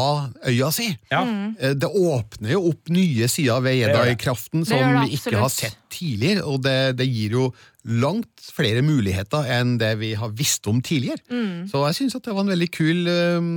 [0.47, 1.25] øya si, Ja.
[1.27, 1.57] Mm.
[1.59, 4.05] eh, det åpner jo opp nye sider ved gjør det.
[4.05, 5.73] Jedi-kraften Det som gjør det vi ikke har absolutt.
[5.73, 6.45] sett tidligere.
[6.47, 7.49] Og det, det gir jo
[7.83, 11.19] langt flere muligheter enn det vi har visst om tidligere.
[11.33, 11.65] Mm.
[11.67, 13.49] Så jeg syns det var en veldig kul eh,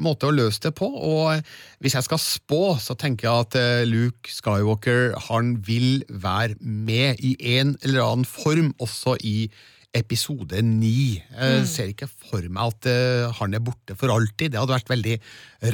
[0.00, 0.88] måte å løse det på.
[0.88, 1.42] Og
[1.84, 7.20] hvis jeg skal spå, så tenker jeg at eh, Luke Skywalker han vil være med
[7.20, 9.50] i en eller annen form også i
[9.94, 11.20] episode ni.
[11.36, 14.54] Jeg ser ikke for meg at eh, han er borte for alltid.
[14.54, 15.16] Det hadde vært veldig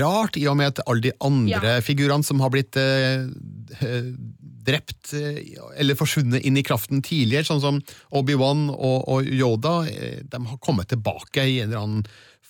[0.00, 1.84] rart, i og med at alle de andre Ja.
[1.84, 3.28] figurene som har blitt eh,
[3.78, 4.08] eh,
[4.68, 7.78] drept eller forsvunnet inn i kraften tidligere, sånn som
[8.18, 12.04] Obi-Wan og, og Yoda, de har kommet tilbake i en eller annen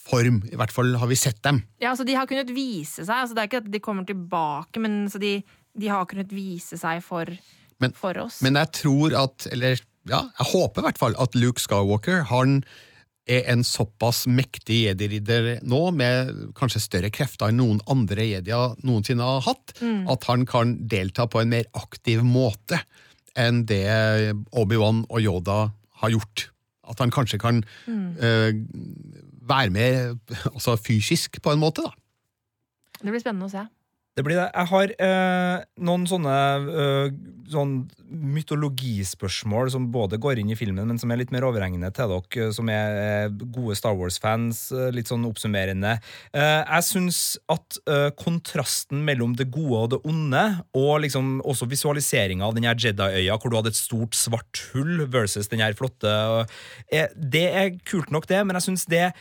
[0.08, 0.40] form.
[0.50, 1.60] I hvert fall har vi sett dem.
[1.82, 3.12] Ja, altså De har kunnet vise seg.
[3.14, 5.36] Altså, det er ikke at de kommer tilbake, men så de,
[5.78, 7.28] de har kunnet vise seg for,
[7.78, 7.94] Men-.
[8.42, 9.78] Men jeg tror at, eller
[10.10, 12.62] ja, jeg håper i hvert fall at Luke Skywalker han
[13.28, 19.26] er en såpass mektig jedi-ridder nå, med kanskje større krefter enn noen andre jedier noensinne
[19.26, 19.74] har hatt,
[20.08, 22.80] at han kan delta på en mer aktiv måte
[23.38, 23.84] enn det
[24.56, 25.58] Obi-Wan og Yoda
[26.00, 26.48] har gjort.
[26.88, 28.56] At han kanskje kan eh,
[29.48, 30.16] være med
[30.54, 31.84] altså fysisk, på en måte.
[31.84, 31.92] da.
[33.02, 33.66] Det blir spennende å se.
[34.18, 34.48] Det blir det.
[34.50, 36.36] Jeg har eh, noen sånne
[36.82, 37.18] eh,
[37.52, 37.74] sånn
[38.08, 42.48] mytologispørsmål som både går inn i filmen, men som er litt mer overhengende til dere
[42.48, 44.64] eh, som er gode Star Wars-fans.
[44.74, 45.94] eh, litt sånn oppsummerende.
[46.32, 47.20] Eh, jeg syns
[47.52, 50.44] at eh, kontrasten mellom det gode og det onde,
[50.74, 55.06] og liksom også visualiseringa av den her Jedi-øya, hvor du hadde et stort, svart hull,
[55.06, 56.10] versus den her flotte
[57.14, 59.12] Det er kult nok, det, men jeg syns det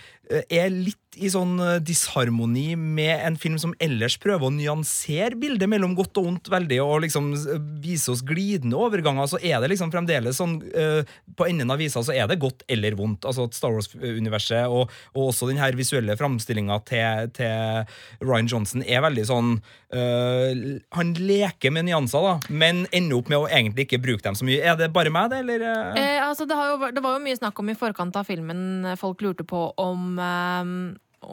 [0.49, 5.69] er litt i sånn eh, disharmoni med en film som ellers prøver å nyansere bildet
[5.69, 9.71] mellom godt og ondt veldig, og liksom eh, vise oss glidende overganger, så er det
[9.73, 11.01] liksom fremdeles sånn uh,
[11.37, 13.25] På enden av visa så er det godt eller vondt.
[13.27, 17.87] Altså at Star Wars-universet og, og også den her visuelle framstillinga til, til
[18.23, 19.53] Ryan Johnson er veldig sånn
[19.95, 20.51] uh,
[20.97, 24.47] Han leker med nyanser, da, men ender opp med å egentlig ikke bruke dem så
[24.47, 24.61] mye.
[24.61, 25.65] Er det bare meg, det, eller?
[25.97, 26.21] eh?
[26.27, 28.65] Altså, det, jo, det var jo mye snakk om i forkant av filmen
[28.99, 30.71] Folk lurte på om eh,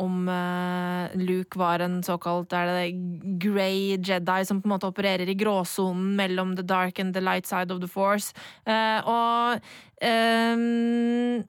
[0.00, 5.28] om eh, Luke var en såkalt er det grey Jedi som på en måte opererer
[5.30, 8.34] i gråsonen mellom the dark and the light side of the force.
[8.66, 9.60] Eh, og
[10.02, 11.44] um,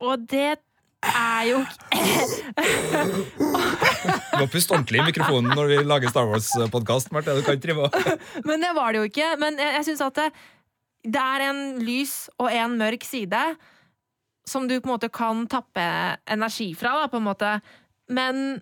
[0.00, 0.56] Og det
[1.00, 1.60] er jo
[4.30, 7.12] Du må puste ordentlig i mikrofonen når vi lager Star Wars-podkast.
[7.12, 7.90] Marte, du kan ikke drive og
[8.48, 9.28] Men det var det jo ikke.
[9.40, 10.28] Men jeg, jeg syns at det,
[11.16, 13.44] det er en lys og en mørk side
[14.50, 15.84] som du på en måte kan tappe
[16.30, 17.54] energi fra, da, på en måte.
[18.10, 18.60] Men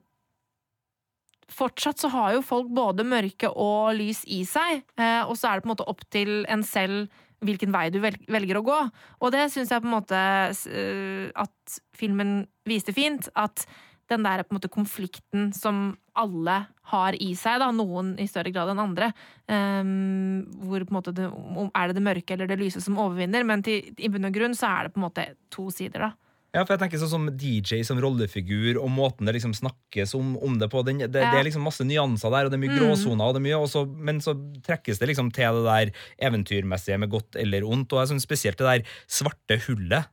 [1.49, 5.59] fortsatt så har jo folk både mørke og lys i seg, eh, og så er
[5.59, 7.09] det på en måte opp til en selv
[7.45, 8.79] hvilken vei du velger å gå.
[9.23, 13.31] Og det syns jeg på en måte eh, at filmen viste fint.
[13.39, 13.65] At
[14.11, 16.59] den der på en måte konflikten som alle
[16.93, 19.13] har i seg, da, noen i større grad enn andre,
[19.49, 23.47] Um, hvor på en måte det, er det det mørke eller det lyse som overvinner,
[23.49, 26.11] men til, i bunn og grunn så er det på en måte to sider, da.
[26.53, 30.35] Ja, for jeg tenker sånn som DJ som rollefigur, og måten det liksom snakkes om,
[30.45, 30.83] om det på.
[30.85, 31.31] Den, det, Ja.
[31.33, 32.79] det er liksom masse nyanser der, og det er mye Mm.
[32.81, 34.33] gråsoner, og det er mye, og så, men så
[34.69, 37.93] trekkes det liksom til det der eventyrmessige med godt eller ondt.
[37.93, 40.09] Og jeg synes spesielt det der svarte hullet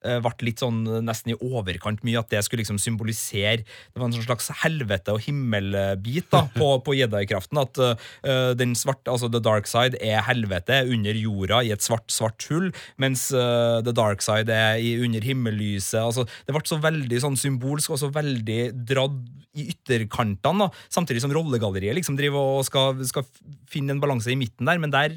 [0.00, 4.08] ble litt sånn eh, nesten i overkant mye, at det skulle liksom symbolisere Det var
[4.08, 7.60] en sånn slags helvete og himmelbit da, på, på Jedi-kraften.
[7.60, 12.08] At uh, den svarte, altså the dark side er helvete under jorda i et svart,
[12.12, 12.70] svart hull,
[13.00, 16.00] mens uh, the dark side er i, under himmellyset.
[16.00, 19.20] Altså, det ble så veldig sånn symbolsk og så veldig dratt
[19.58, 23.26] i ytterkantene, da, samtidig som rollegalleriet liksom driver og skal, skal
[23.70, 25.16] finne en balanse i midten der, men der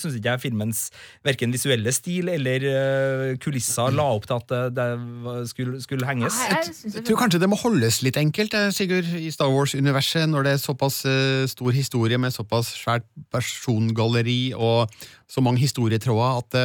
[0.00, 0.82] syns ikke jeg filmens
[1.26, 6.36] verken visuelle stil eller eh, kulisser la opp til at det, det skulle, skulle henges.
[6.36, 6.60] Nei,
[6.98, 10.54] jeg tror kanskje det må holdes litt enkelt, eh, Sigurd, i Star Wars-universet, når det
[10.56, 14.92] er såpass eh, stor historie med såpass svært persongalleri og
[15.30, 16.56] så mange historietråder, at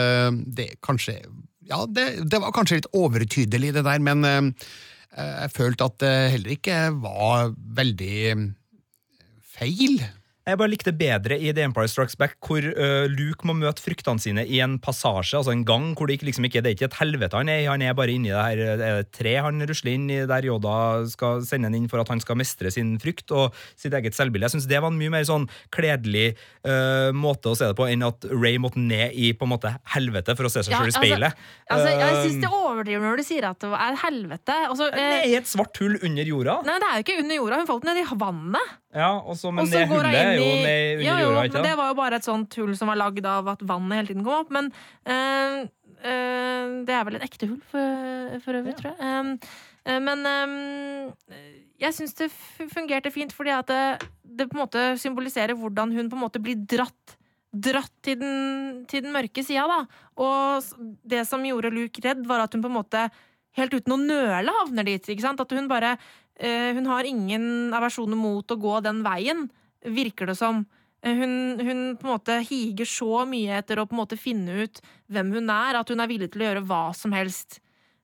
[0.53, 1.17] det kanskje
[1.69, 6.53] ja, det, det var kanskje litt overtydelig, det der, men jeg følte at det heller
[6.53, 8.19] ikke var veldig
[9.55, 10.01] feil.
[10.51, 14.19] Jeg bare likte bedre i The Empire Strikes Back, hvor uh, Luke må møte fryktene
[14.19, 16.89] sine i en passasje, altså en gang, hvor det ikke, liksom ikke det er ikke
[16.89, 17.69] et helvete han er i.
[17.69, 20.75] Han er bare inni det her er det tre han rusler inn i, der Yoda
[21.11, 24.49] skal sende han inn for at han skal mestre sin frykt og sitt eget selvbilde.
[24.49, 26.33] Jeg syns det var en mye mer sånn kledelig
[26.67, 29.71] uh, måte å se det på enn at Ray måtte ned i på en måte
[29.95, 31.47] helvete for å se seg Ja, sjøl i speilet.
[31.71, 34.55] Altså, jeg Uh, syns det overdriver når du sier at det er helvete.
[34.67, 36.59] Altså, det eh, er et svart hull under jorda.
[36.67, 37.59] nei, det er jo ikke under jorda.
[37.61, 38.80] Hun falt ned i vannet.
[38.91, 41.43] Ja, også, men også det hullet er jo i- ned under ja, jo, jorda.
[41.47, 44.11] ikke Det var jo bare et sånt hull som var lagd av at vannet hele
[44.11, 44.51] tiden kom opp.
[44.51, 44.71] Men
[45.05, 45.61] eh,
[46.03, 48.99] eh, det er vel et ekte hull, for, for øvrig, tror jeg.
[48.99, 49.37] Um,
[50.05, 51.13] men um,
[51.81, 52.27] jeg syns det
[52.69, 56.43] fungerte fint, fordi at det, det på en måte symboliserer hvordan hun på en måte
[56.43, 57.17] blir dratt
[57.51, 59.81] Dratt til den, til den mørke sida, da.
[60.23, 60.63] Og
[61.03, 63.01] det som gjorde Luke redd, var at hun på en måte
[63.59, 65.09] helt uten å nøle havner dit.
[65.27, 65.97] At hun bare
[66.41, 69.49] Hun har ingen aversjoner mot å gå den veien,
[69.85, 70.63] virker det som.
[71.03, 74.63] Eh, Hun, hun på en måte higer så mye etter å på en måte finne
[74.63, 74.81] ut
[75.11, 77.59] hvem hun er, at hun er villig til å gjøre hva som helst.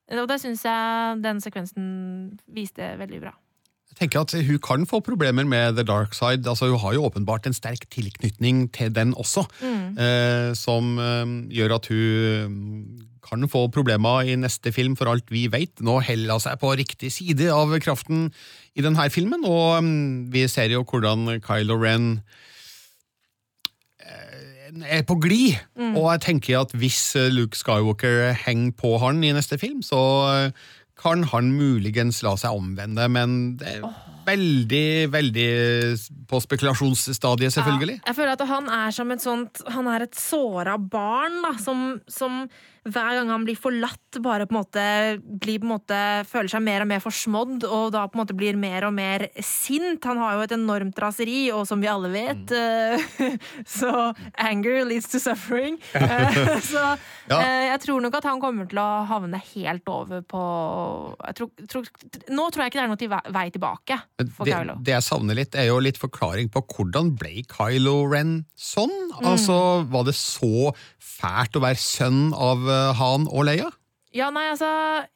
[0.10, 3.34] Eh, Og det syns jeg den sekvensen viste veldig bra.
[3.88, 6.46] Jeg tenker at Hun kan få problemer med The Dark Side.
[6.46, 9.48] Altså, hun har jo åpenbart en sterk tilknytning til den også,
[9.98, 15.32] eh, som eh, gjør at hun mm, kan få problemer i neste film, for alt
[15.34, 15.82] vi vet.
[15.84, 18.30] Nå heller hun seg på riktig side av kraften
[18.78, 22.10] i denne filmen, og mm, vi ser jo hvordan Kylo Ren
[24.02, 25.60] eh, er på glid.
[25.94, 30.52] Og jeg tenker at hvis Luke Skywalker henger på han i neste film, så
[30.98, 33.90] kan han muligens la seg omvende, men det er
[34.28, 35.50] veldig, veldig
[36.30, 38.00] på spekulasjonsstadiet, selvfølgelig.
[38.02, 41.54] Ja, jeg føler at han er som et sånt Han er et såra barn, da,
[41.62, 42.46] som, som
[42.88, 44.84] hver gang han blir forlatt, bare på en måte
[45.44, 46.00] blir på en måte
[46.30, 49.28] føler seg mer og mer forsmådd, og da på en måte blir mer og mer
[49.44, 50.04] sint.
[50.08, 53.38] Han har jo et enormt raseri, og som vi alle vet, mm.
[53.80, 53.92] så
[54.40, 55.80] anger leads to suffering.
[56.08, 56.82] Eh, så
[57.28, 57.38] Ja.
[57.42, 60.42] eh, jeg tror nok at han kommer til å havne helt over på
[61.28, 61.90] jeg tror, tror,
[62.32, 63.98] Nå tror jeg ikke det er noe til vei, tilbake
[64.34, 64.76] for det, Kylo.
[64.82, 68.90] det jeg savner litt, er jo litt forklaring på hvordan ble Kylo Ren sånn?
[69.14, 69.28] Mm.
[69.30, 69.58] Altså,
[69.92, 73.70] Var det så fælt å være sønn av eh, Han og Leia?
[74.18, 74.66] Ja, nei, altså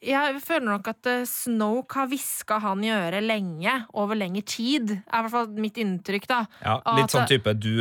[0.06, 4.92] Jeg føler nok at eh, Snoke har hviska han i øret lenge, over lengre tid.
[4.92, 6.44] er i hvert fall mitt inntrykk, da.
[6.62, 7.72] Ja, At- litt sånn type du,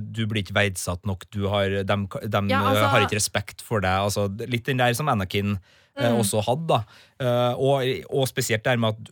[0.00, 3.80] du blir ikke verdsatt nok, du har, de, de Ja, altså- har ikke respekt for
[3.84, 3.92] deg.
[4.08, 5.58] Altså, litt den der som Anakin
[5.92, 6.14] Mm.
[6.22, 6.66] også hadde.
[6.68, 6.78] da.
[7.20, 9.10] Eh, og, og spesielt der med at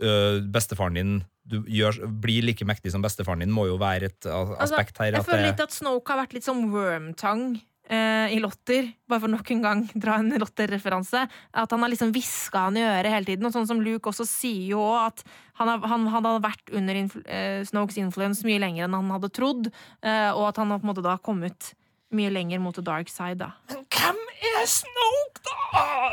[0.50, 4.56] bestefaren din du gjør, blir like mektig som bestefaren din, må jo være et Altså,
[4.68, 5.10] aspekt her.
[5.12, 8.92] jeg at føler det- litt at Snoke har vært litt som wormtang eh, i Lotter.
[9.10, 11.24] Bare for nok en gang dra en Lotter-referanse.
[11.52, 13.46] At han har liksom hviska han i øret hele tiden.
[13.48, 15.24] Og sånn som Luke også sier jo at
[15.58, 19.10] han, har, han, han hadde vært under influ eh, Snokes influence mye lenger enn han
[19.10, 19.72] hadde trodd.
[20.06, 21.72] eh, og at han har på en måte da kommet
[22.14, 23.52] mye lenger mot the dark side, da.
[23.70, 25.42] Hvem er Snoke,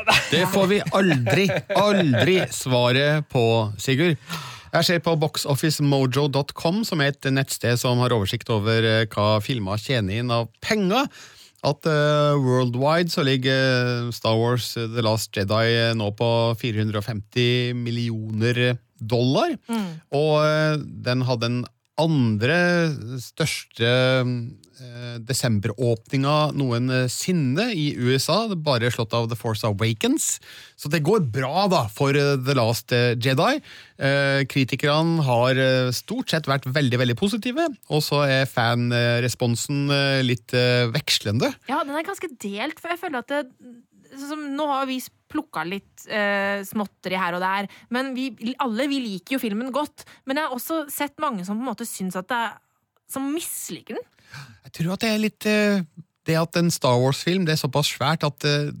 [0.06, 0.14] da?!
[0.30, 3.42] Det får vi aldri, aldri svaret på,
[3.82, 4.14] Sigurd.
[4.74, 9.80] Jeg ser på boxofficemojo.com, som er et nettsted som har oversikt over eh, hva filmer
[9.80, 11.08] tjener inn av penger.
[11.66, 16.28] At uh, worldwide så ligger Star Wars eh, The Last Jedi eh, nå på
[16.60, 19.56] 450 millioner dollar.
[20.14, 21.58] Og uh, den hadde den
[21.98, 22.60] andre
[23.22, 24.32] største eh,
[25.26, 30.38] desemberåpninga noensinne i USA, bare slått av The Force Awakens.
[30.78, 33.58] Så det går bra da for eh, The Last eh, Jedi.
[33.98, 40.22] Eh, kritikerne har eh, stort sett vært veldig veldig positive, og så er fanresponsen eh,
[40.26, 41.50] litt eh, vekslende.
[41.70, 43.44] Ja, den er ganske delt, for jeg føler at det,
[44.14, 48.30] sånn som, Nå har vi plukka litt eh, småtteri her og der, men vi,
[48.62, 50.06] alle vi liker jo filmen godt.
[50.24, 52.56] Men jeg har også sett mange som på en måte syns at det er
[53.08, 54.04] Som misliker den.
[54.68, 55.82] Jeg tror at det er litt eh,
[56.28, 58.72] det at en Star Wars-film det er såpass svært at eh,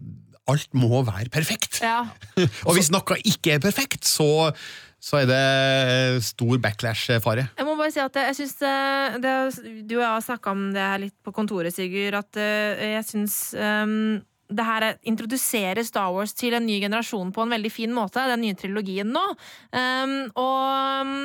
[0.48, 1.80] alt må være perfekt.
[1.84, 2.02] Ja.
[2.66, 4.50] Og hvis noe ikke er perfekt, så,
[5.00, 7.48] så er det stor backlash-fare.
[7.58, 8.48] Jeg må bare si at jeg
[9.20, 9.34] det,
[9.88, 13.06] Du og jeg har snakka om det her litt på kontoret, Sigurd, at eh, jeg
[13.10, 14.18] syns um,
[14.48, 18.24] det her er- introduserer Star Wars til en ny generasjon på en veldig fin måte,
[18.32, 19.24] den nye trilogien nå.
[19.76, 21.18] Um, og um,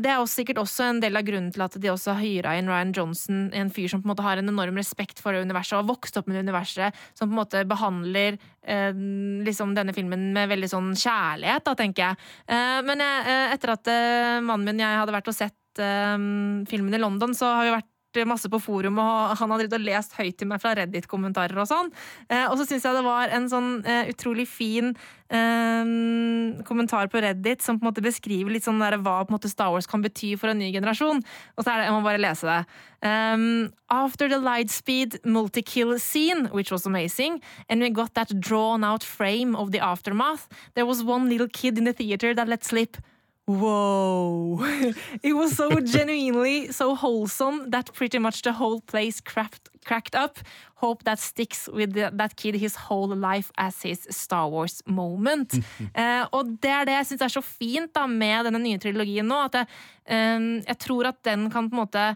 [0.00, 2.54] det er også sikkert også en del av grunnen til at de også har hyra
[2.56, 5.76] inn Ryan Johnson, en fyr som på en måte har en enorm respekt for universet
[5.76, 9.02] og har vokst opp med universet, som på en måte behandler eh,
[9.46, 12.30] liksom denne filmen med veldig sånn kjærlighet, da, tenker jeg.
[12.48, 15.82] Eh, men jeg, eh, etter at eh, mannen min og jeg hadde vært og sett
[15.82, 16.16] eh,
[16.72, 20.16] filmen i London, så har vi vært vært masse på forum, og han har lest
[20.18, 21.90] høyt til meg fra Reddit-kommentarer og sånn.
[22.28, 24.92] Eh, og så syns jeg det var en sånn eh, utrolig fin
[25.32, 25.92] eh,
[26.68, 29.52] kommentar på Reddit som på en måte beskriver litt sånn der, hva på en måte
[29.52, 31.22] Star Wars kan bety for en ny generasjon.
[31.56, 32.60] Og så er det, jeg må bare lese det.
[33.02, 39.02] Um, after the lightspeed multi-kill scene, which was amazing, and we got that drawn out
[39.02, 42.96] frame of the aftermath, there was one little kid in the theater that let slip
[43.60, 44.60] Whoa!
[45.22, 50.38] it was so genuinely so wholesome that pretty much the whole place cracked, cracked up.
[50.76, 55.54] Hope that sticks with the, that kid his whole life as his Star Wars moment.
[55.94, 59.26] uh, og det er det jeg syns er så fint da med denne nye trilogien
[59.28, 59.44] nå.
[59.50, 59.70] At jeg,
[60.08, 62.06] um, jeg tror at den kan på en måte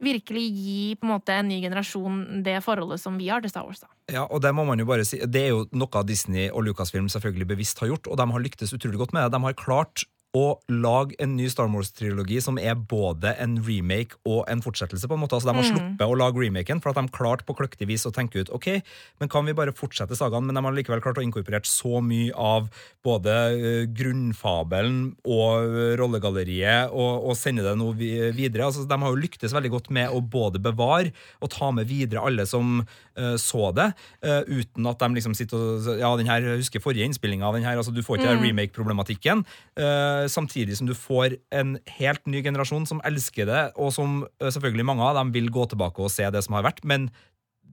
[0.00, 3.66] virkelig gi på en måte en ny generasjon det forholdet som vi har til Star
[3.68, 3.82] Wars.
[3.84, 3.90] da.
[4.10, 7.08] Ja, og Det må man jo bare si, det er jo noe Disney og Lucasfilm
[7.12, 9.36] selvfølgelig bevisst har gjort, og de har lyktes utrolig godt med det.
[9.36, 10.04] De har klart
[10.36, 15.08] å lage en ny Star Wars-trilogi som er både en remake og en fortsettelse.
[15.10, 15.34] på en måte.
[15.34, 15.70] Altså, De har Mm.
[15.98, 18.82] sluppet å lage remaken, for at de klarte på kløktig vis å tenke ut ok,
[19.18, 22.30] men kan vi bare fortsette sagaen, men de har likevel klart å inkorporere så mye
[22.36, 22.68] av
[23.02, 23.26] både
[23.58, 28.68] uh, grunnfabelen og uh, rollegalleriet og, og sende det noe videre.
[28.68, 31.12] Altså, de har jo lyktes veldig godt med å både bevare
[31.42, 33.90] og ta med videre alle som uh, så det,
[34.22, 37.76] uten at de liksom sitter og Ja, den her, husker forrige innspillinga av den her,
[37.76, 38.42] altså du får ikke Mm.
[38.46, 39.44] remake-problematikken.
[39.76, 44.50] eh, samtidig som du får en helt ny generasjon som elsker det, og som eh,
[44.50, 47.08] selvfølgelig mange av dem vil gå tilbake og se det som har vært, men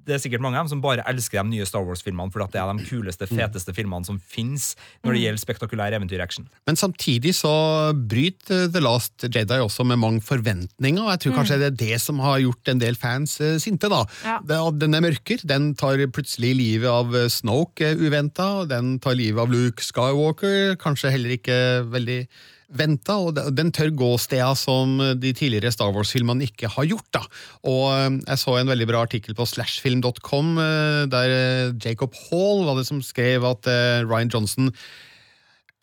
[0.07, 2.61] det er sikkert mange av dem som bare elsker de nye Star Wars-filmene fordi det
[2.61, 4.71] er de kuleste, feteste filmene som fins
[5.03, 6.47] når det gjelder spektakulær eventyraction.
[6.69, 7.53] Men samtidig så
[7.93, 12.01] bryter The Last Jedi også med mange forventninger, og jeg tror kanskje det er det
[12.03, 13.91] som har gjort en del fans eh, sinte.
[13.91, 14.03] da.
[14.25, 14.39] Ja.
[14.71, 19.43] Den er mørker, den tar plutselig livet av eh, Snoke uh, uventa, den tar livet
[19.43, 21.57] av Luke Skywalker, kanskje heller ikke
[21.91, 22.21] veldig
[22.67, 27.07] venta, og den tør gå steder som de tidligere Star Wars-filmene ikke har gjort.
[27.15, 27.21] da.
[27.63, 32.65] Og eh, Jeg så en veldig bra artikkel på slashfilm.com, eh, der eh, Jacob Hall
[32.67, 33.69] var det som skrev at
[34.03, 34.71] Ryan Johnson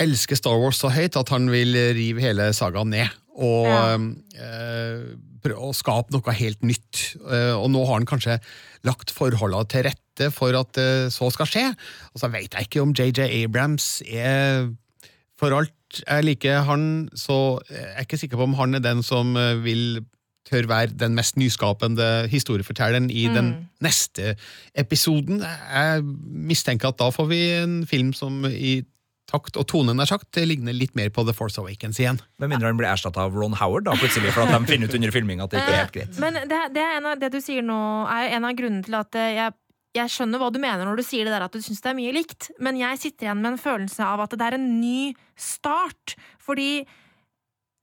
[0.02, 3.08] elsker Star Wars så høyt at han vil rive hele sagaen ned.
[3.34, 3.96] Og Ja.
[5.44, 7.16] prøve å skape noe helt nytt.
[7.58, 8.36] Og nå har han kanskje
[8.86, 10.78] lagt forholdene til rette for at
[11.12, 11.64] så skal skje.
[12.14, 14.70] Og så veit jeg ikke om JJ Abrams er
[15.36, 19.02] For alt jeg liker han, så jeg er ikke sikker på om han er den
[19.06, 20.02] som eh, vil
[20.44, 24.34] tør være den mest nyskapende historiefortelleren i den neste
[24.76, 25.40] episoden.
[25.40, 28.82] Jeg mistenker at da får vi en film som i
[29.30, 32.20] takt og tonen er sagt, ligner litt mer på The Force Awakens igjen.
[32.42, 34.96] Med mindre han blir erstatta av Ron Howard, da, plutselig, for at de finner ut
[34.98, 36.18] under filminga at det ikke er helt greit.
[36.22, 37.78] Men det, det, er en av, det du sier nå,
[38.12, 39.56] er en av grunnene til at jeg,
[39.94, 41.98] jeg skjønner hva du mener når du sier det der at du syns det er
[41.98, 45.12] mye likt, men jeg sitter igjen med en følelse av at det er en ny
[45.38, 46.16] start.
[46.42, 46.82] Fordi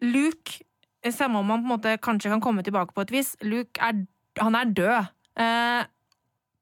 [0.04, 0.60] Luke,
[1.08, 4.04] samme om han på en måte kanskje kan komme tilbake på et vis, Luke er,
[4.42, 5.10] han er død.
[5.40, 5.88] Eh,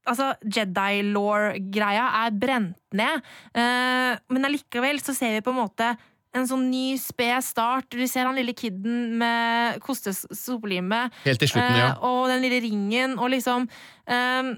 [0.10, 3.26] altså, Jedi-law-greia er brent ned,
[3.58, 5.92] eh, men allikevel så ser vi på en måte
[6.38, 7.90] en sånn ny, sped start.
[7.90, 11.16] Du ser han lille kiden med kostesopelimet.
[11.26, 11.92] Helt til slutten, ja.
[11.96, 13.66] Eh, og den lille ringen, og liksom
[14.06, 14.52] eh,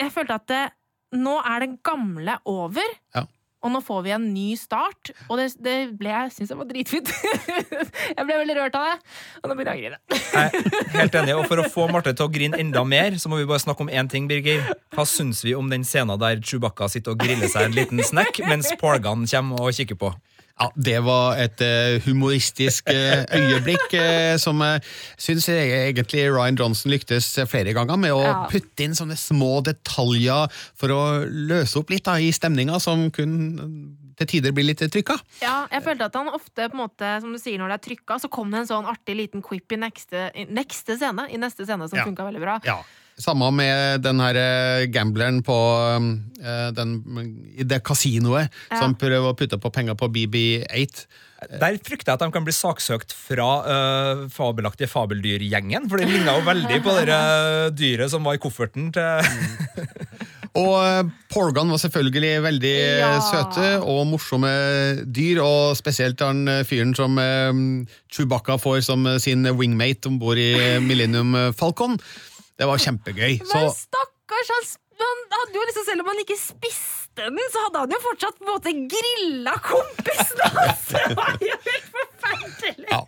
[0.00, 0.64] Jeg følte at det,
[1.16, 2.94] nå er det gamle over.
[3.16, 3.24] Ja.
[3.64, 6.68] Og nå får vi en ny start, og det, det ble jeg syns jeg var
[6.68, 7.08] dritfint.
[8.18, 10.92] jeg ble veldig rørt av det, og nå begynner jeg å grine.
[10.92, 13.48] Helt enig, og For å få Marte til å grine enda mer, så må vi
[13.48, 14.28] bare snakke om én ting.
[14.30, 14.62] Birger.
[14.94, 18.38] Hva syns vi om den scenen der Chewbacca sitter og griller seg en liten snack,
[18.46, 20.12] mens Porgan kommer og kikker på?
[20.58, 24.80] Ja, Det var et eh, humoristisk eh, øyeblikk eh, som jeg
[25.20, 28.38] syns egentlig Ryan Johnson lyktes flere ganger med å Ja.
[28.48, 33.36] putte inn sånne små detaljer for å løse opp litt da, i stemninga, som kun
[34.16, 35.18] til tider blir litt trykka.
[35.42, 37.84] Ja, jeg følte at han ofte, på en måte, som du sier, når det er
[37.90, 41.36] trykka, så kom det en sånn artig liten quip i neste, i neste scene, i
[41.36, 42.04] neste scene som Ja.
[42.08, 42.60] funka veldig bra.
[42.64, 42.78] Ja.
[43.16, 45.54] Samme med den her eh, gambleren på
[46.42, 46.90] eh, den,
[47.56, 48.82] i det kasinoet, Ja.
[48.82, 51.06] som prøver å putte på penger på BB8.
[51.60, 55.84] Der frykter jeg at de kan bli saksøkt fra uh, fabelaktige fabeldyrgjengen.
[55.88, 57.18] For det ligner jo veldig på det
[57.76, 59.26] dyret som var i kofferten til
[60.56, 63.10] Og Porgan var selvfølgelig veldig Ja.
[63.20, 64.48] søte og morsomme
[65.04, 67.20] dyr, og spesielt han eh, fyren som
[68.08, 71.98] Chewbacca får som sin wingmate om bord i Millennium Falcon.
[72.56, 73.38] Det var kjempegøy.
[73.44, 74.52] Så Men stakkars,
[74.96, 78.38] han, hadde jo liksom, selv om han ikke spiste den, så hadde han jo fortsatt
[78.38, 80.88] på en måte grilla kompisen hans!
[80.96, 82.88] Det var jo helt forferdelig!
[82.92, 83.04] ja.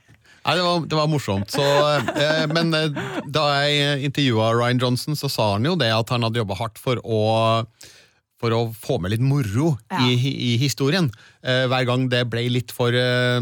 [0.49, 1.51] Nei, det, var, det var morsomt.
[1.53, 1.65] Så,
[2.09, 6.25] eh, men eh, da jeg intervjua Ryan Johnson, så sa han jo det at han
[6.25, 7.19] hadde jobba hardt for å
[8.39, 10.05] for å få med litt moro Ja.
[10.07, 11.09] i, i historien.
[11.43, 13.41] Eh, hver gang det ble litt for eh,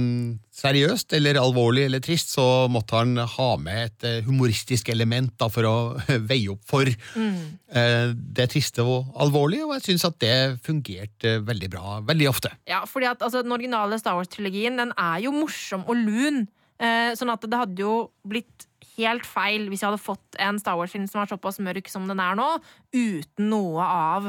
[0.56, 5.50] seriøst eller alvorlig eller trist, så måtte han ha med et eh, humoristisk element da,
[5.52, 5.74] for å
[6.30, 11.70] veie opp for eh, det triste og alvorlige, og jeg syns at det fungerte veldig
[11.76, 12.52] bra veldig ofte.
[12.70, 16.46] Ja, fordi at altså, Den originale Star Wars-trilogien Den er jo morsom og lun.
[16.80, 17.92] Eh, sånn at det hadde jo
[18.28, 18.66] blitt
[18.96, 22.20] helt feil hvis jeg hadde fått en Star Wars-film som var såpass mørk som den
[22.20, 22.46] er nå,
[22.96, 24.28] uten noe av,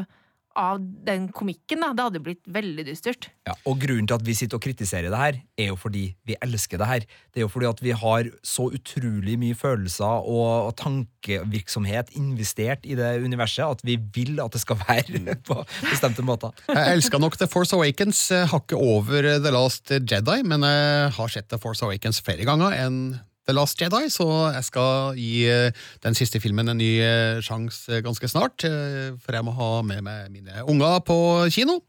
[0.57, 1.83] av den komikken.
[1.83, 1.93] da.
[1.93, 3.29] Det hadde blitt veldig dystert.
[3.47, 6.37] Ja, og grunnen til at vi sitter og kritiserer det her, er jo fordi vi
[6.43, 7.05] elsker det her.
[7.31, 12.95] Det er jo fordi at vi har så utrolig mye følelser og, tankevirksomhet investert i
[12.97, 16.53] det universet at vi vil at det skal være på bestemte måter.
[16.69, 21.15] Jeg elska nok The Force Awakens eh, hakket over eh, The Last Jedi, men jeg
[21.17, 23.01] har sett The Force Awakens flere ganger enn
[23.47, 25.71] The Last Jedi, så jeg skal gi eh,
[26.03, 28.65] den siste filmen en ny eh, sjanse ganske snart.
[28.67, 31.15] eh, For jeg må ha med meg mine unger på
[31.55, 31.79] kino.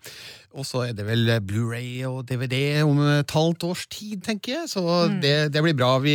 [0.58, 4.70] Og så er det vel Blu-ray og DVD om et halvt års tid, tenker jeg.
[4.72, 4.80] Så
[5.20, 5.90] det, det blir bra.
[6.02, 6.14] Vi,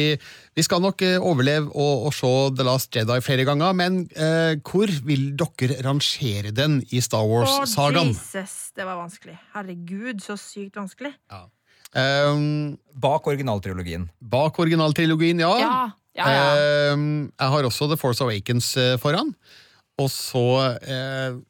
[0.57, 4.55] vi skal nok eh, overleve og, og se The Last Jedi flere ganger, men eh,
[4.65, 8.15] hvor vil dere rangere den i Star Å, Wars-sagaen?
[8.15, 9.35] Jesus, det var vanskelig.
[9.53, 11.13] Herregud, så sykt vanskelig.
[11.93, 14.07] Um, Bak originaltrilogien.
[14.19, 15.53] bak originaltrilogien, ja.
[15.61, 16.93] Ja, ja, ja.
[16.93, 19.33] Um, jeg har også The Force Awakens eh, foran.
[20.01, 21.41] Og så uh,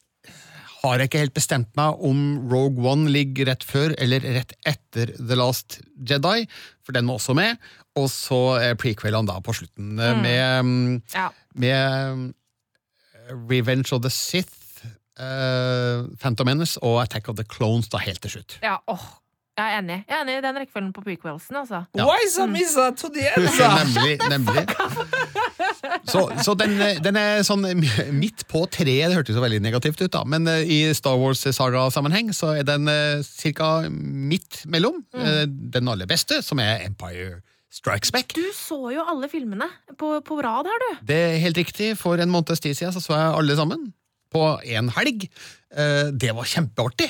[0.83, 2.19] har jeg ikke helt bestemt meg om
[2.51, 6.43] Rogue One ligger rett før eller rett etter The Last Jedi,
[6.83, 7.59] for den må også med.
[7.99, 10.23] Og så eh, prequelene da på slutten, mm.
[10.23, 11.29] med, mm, ja.
[11.55, 12.31] med
[13.51, 14.83] Revenge of the Sith,
[15.19, 18.57] uh, Phantom Menace og Attack of the Clones da helt til slutt.
[18.63, 19.22] ja åh.
[19.53, 19.95] Jeg er enig.
[20.09, 21.55] Jeg er enig i den rekkefølgen på prequelsen.
[21.59, 21.83] altså.
[21.93, 22.05] Ja.
[22.09, 23.49] Why so missa to the end?
[23.53, 24.15] nemlig.
[24.31, 24.63] nemlig.
[26.09, 26.73] Så, så den,
[27.05, 27.61] den er sånn
[28.23, 32.31] midt på treet, det hørtes så veldig negativt ut, da, men eh, i Star Wars-saga-sammenheng
[32.35, 35.03] så er den eh, cirka midt mellom.
[35.13, 37.41] eh, Den aller beste, som er Empire
[37.73, 38.33] Strikes Back.
[38.37, 41.05] Du så jo alle filmene på, på rad her, du.
[41.09, 41.91] Det er helt riktig.
[41.97, 43.91] For en måneds tid siden så, så jeg alle sammen.
[44.33, 45.27] På én helg.
[45.73, 47.09] Eh, Det var kjempeartig.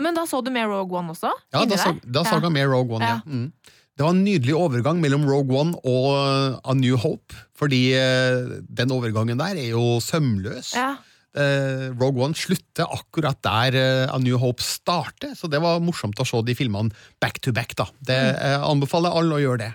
[0.00, 1.30] Men da så du med Rogue One også?
[1.52, 3.20] Ja, da, så, da så jeg med Rogue One, ja.
[3.20, 3.28] Ja.
[3.28, 3.78] Mm.
[3.92, 8.54] Det var en nydelig overgang mellom Rogue One og uh, A New Hope, fordi uh,
[8.64, 10.72] den overgangen der er jo sømløs.
[10.78, 10.94] Ja.
[11.36, 13.76] Uh, Rogue One slutter akkurat der
[14.08, 17.76] A New Hope starter, så det var morsomt å se de filmene back to back.
[17.76, 17.90] da.
[18.00, 19.72] Det Jeg anbefaler alle å gjøre det.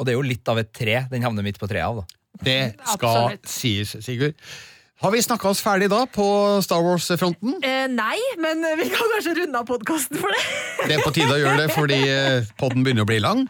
[0.00, 0.96] Og det er jo litt av et tre.
[1.12, 2.20] Den havner midt på treet av, da.
[2.42, 2.58] Det
[2.94, 3.52] skal Absolutt.
[3.52, 4.38] sies, Sigurd.
[5.02, 6.24] Har vi snakka oss ferdig da på
[6.62, 7.56] Star Wars-fronten?
[7.66, 10.42] Eh, nei, men vi kan kanskje runde av podkasten for det.
[10.88, 13.44] Det er på tide å gjøre det fordi uh, podden begynner å bli lang.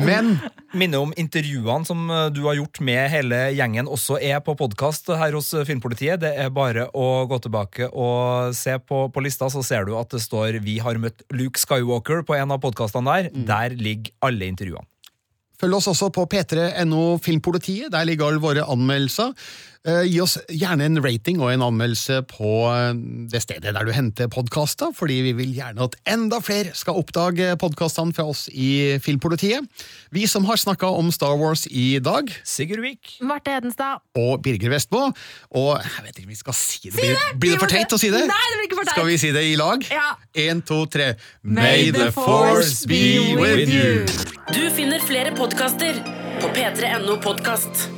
[0.00, 0.38] Men
[0.70, 5.10] Minne om intervjuene som eh, du har gjort med hele gjengen, også er på podkast
[5.18, 6.20] her hos eh, Filmpolitiet.
[6.22, 10.14] Det er bare å gå tilbake og se på, på lista, så ser du at
[10.14, 13.34] det står 'Vi har møtt Luke Skywalker' på en av podkastene der.
[13.50, 14.86] Der ligger alle intervjuene.
[15.60, 17.90] Følg oss også på p3.no Filmpolitiet.
[17.92, 19.34] Der ligger alle våre anmeldelser.
[19.88, 22.90] Eh, gi oss gjerne en rating og en anmeldelse på eh,
[23.32, 27.54] det stedet der du henter podkaster, fordi vi vil gjerne at enda flere skal oppdage
[27.62, 29.64] podkastene fra oss i Filmpolitiet.
[30.12, 33.14] Vi som har snakka om Star Wars i dag, Sigurd Vik.
[33.24, 34.04] Marte Hedenstad.
[34.20, 35.14] og Birger Vestmo.
[35.56, 36.98] Og jeg vet ikke om vi skal si det.
[36.98, 37.38] Blir, det!
[37.40, 38.20] blir det for teit å si det?
[38.28, 38.98] Nei, det blir ikke for teit.
[38.98, 39.86] Skal vi si det i lag?
[39.88, 40.10] Ja.
[40.44, 41.14] Én, to, tre.
[41.40, 44.04] May the force be with you.
[44.52, 46.04] Du finner flere podkaster
[46.44, 47.88] på p3.no podkast.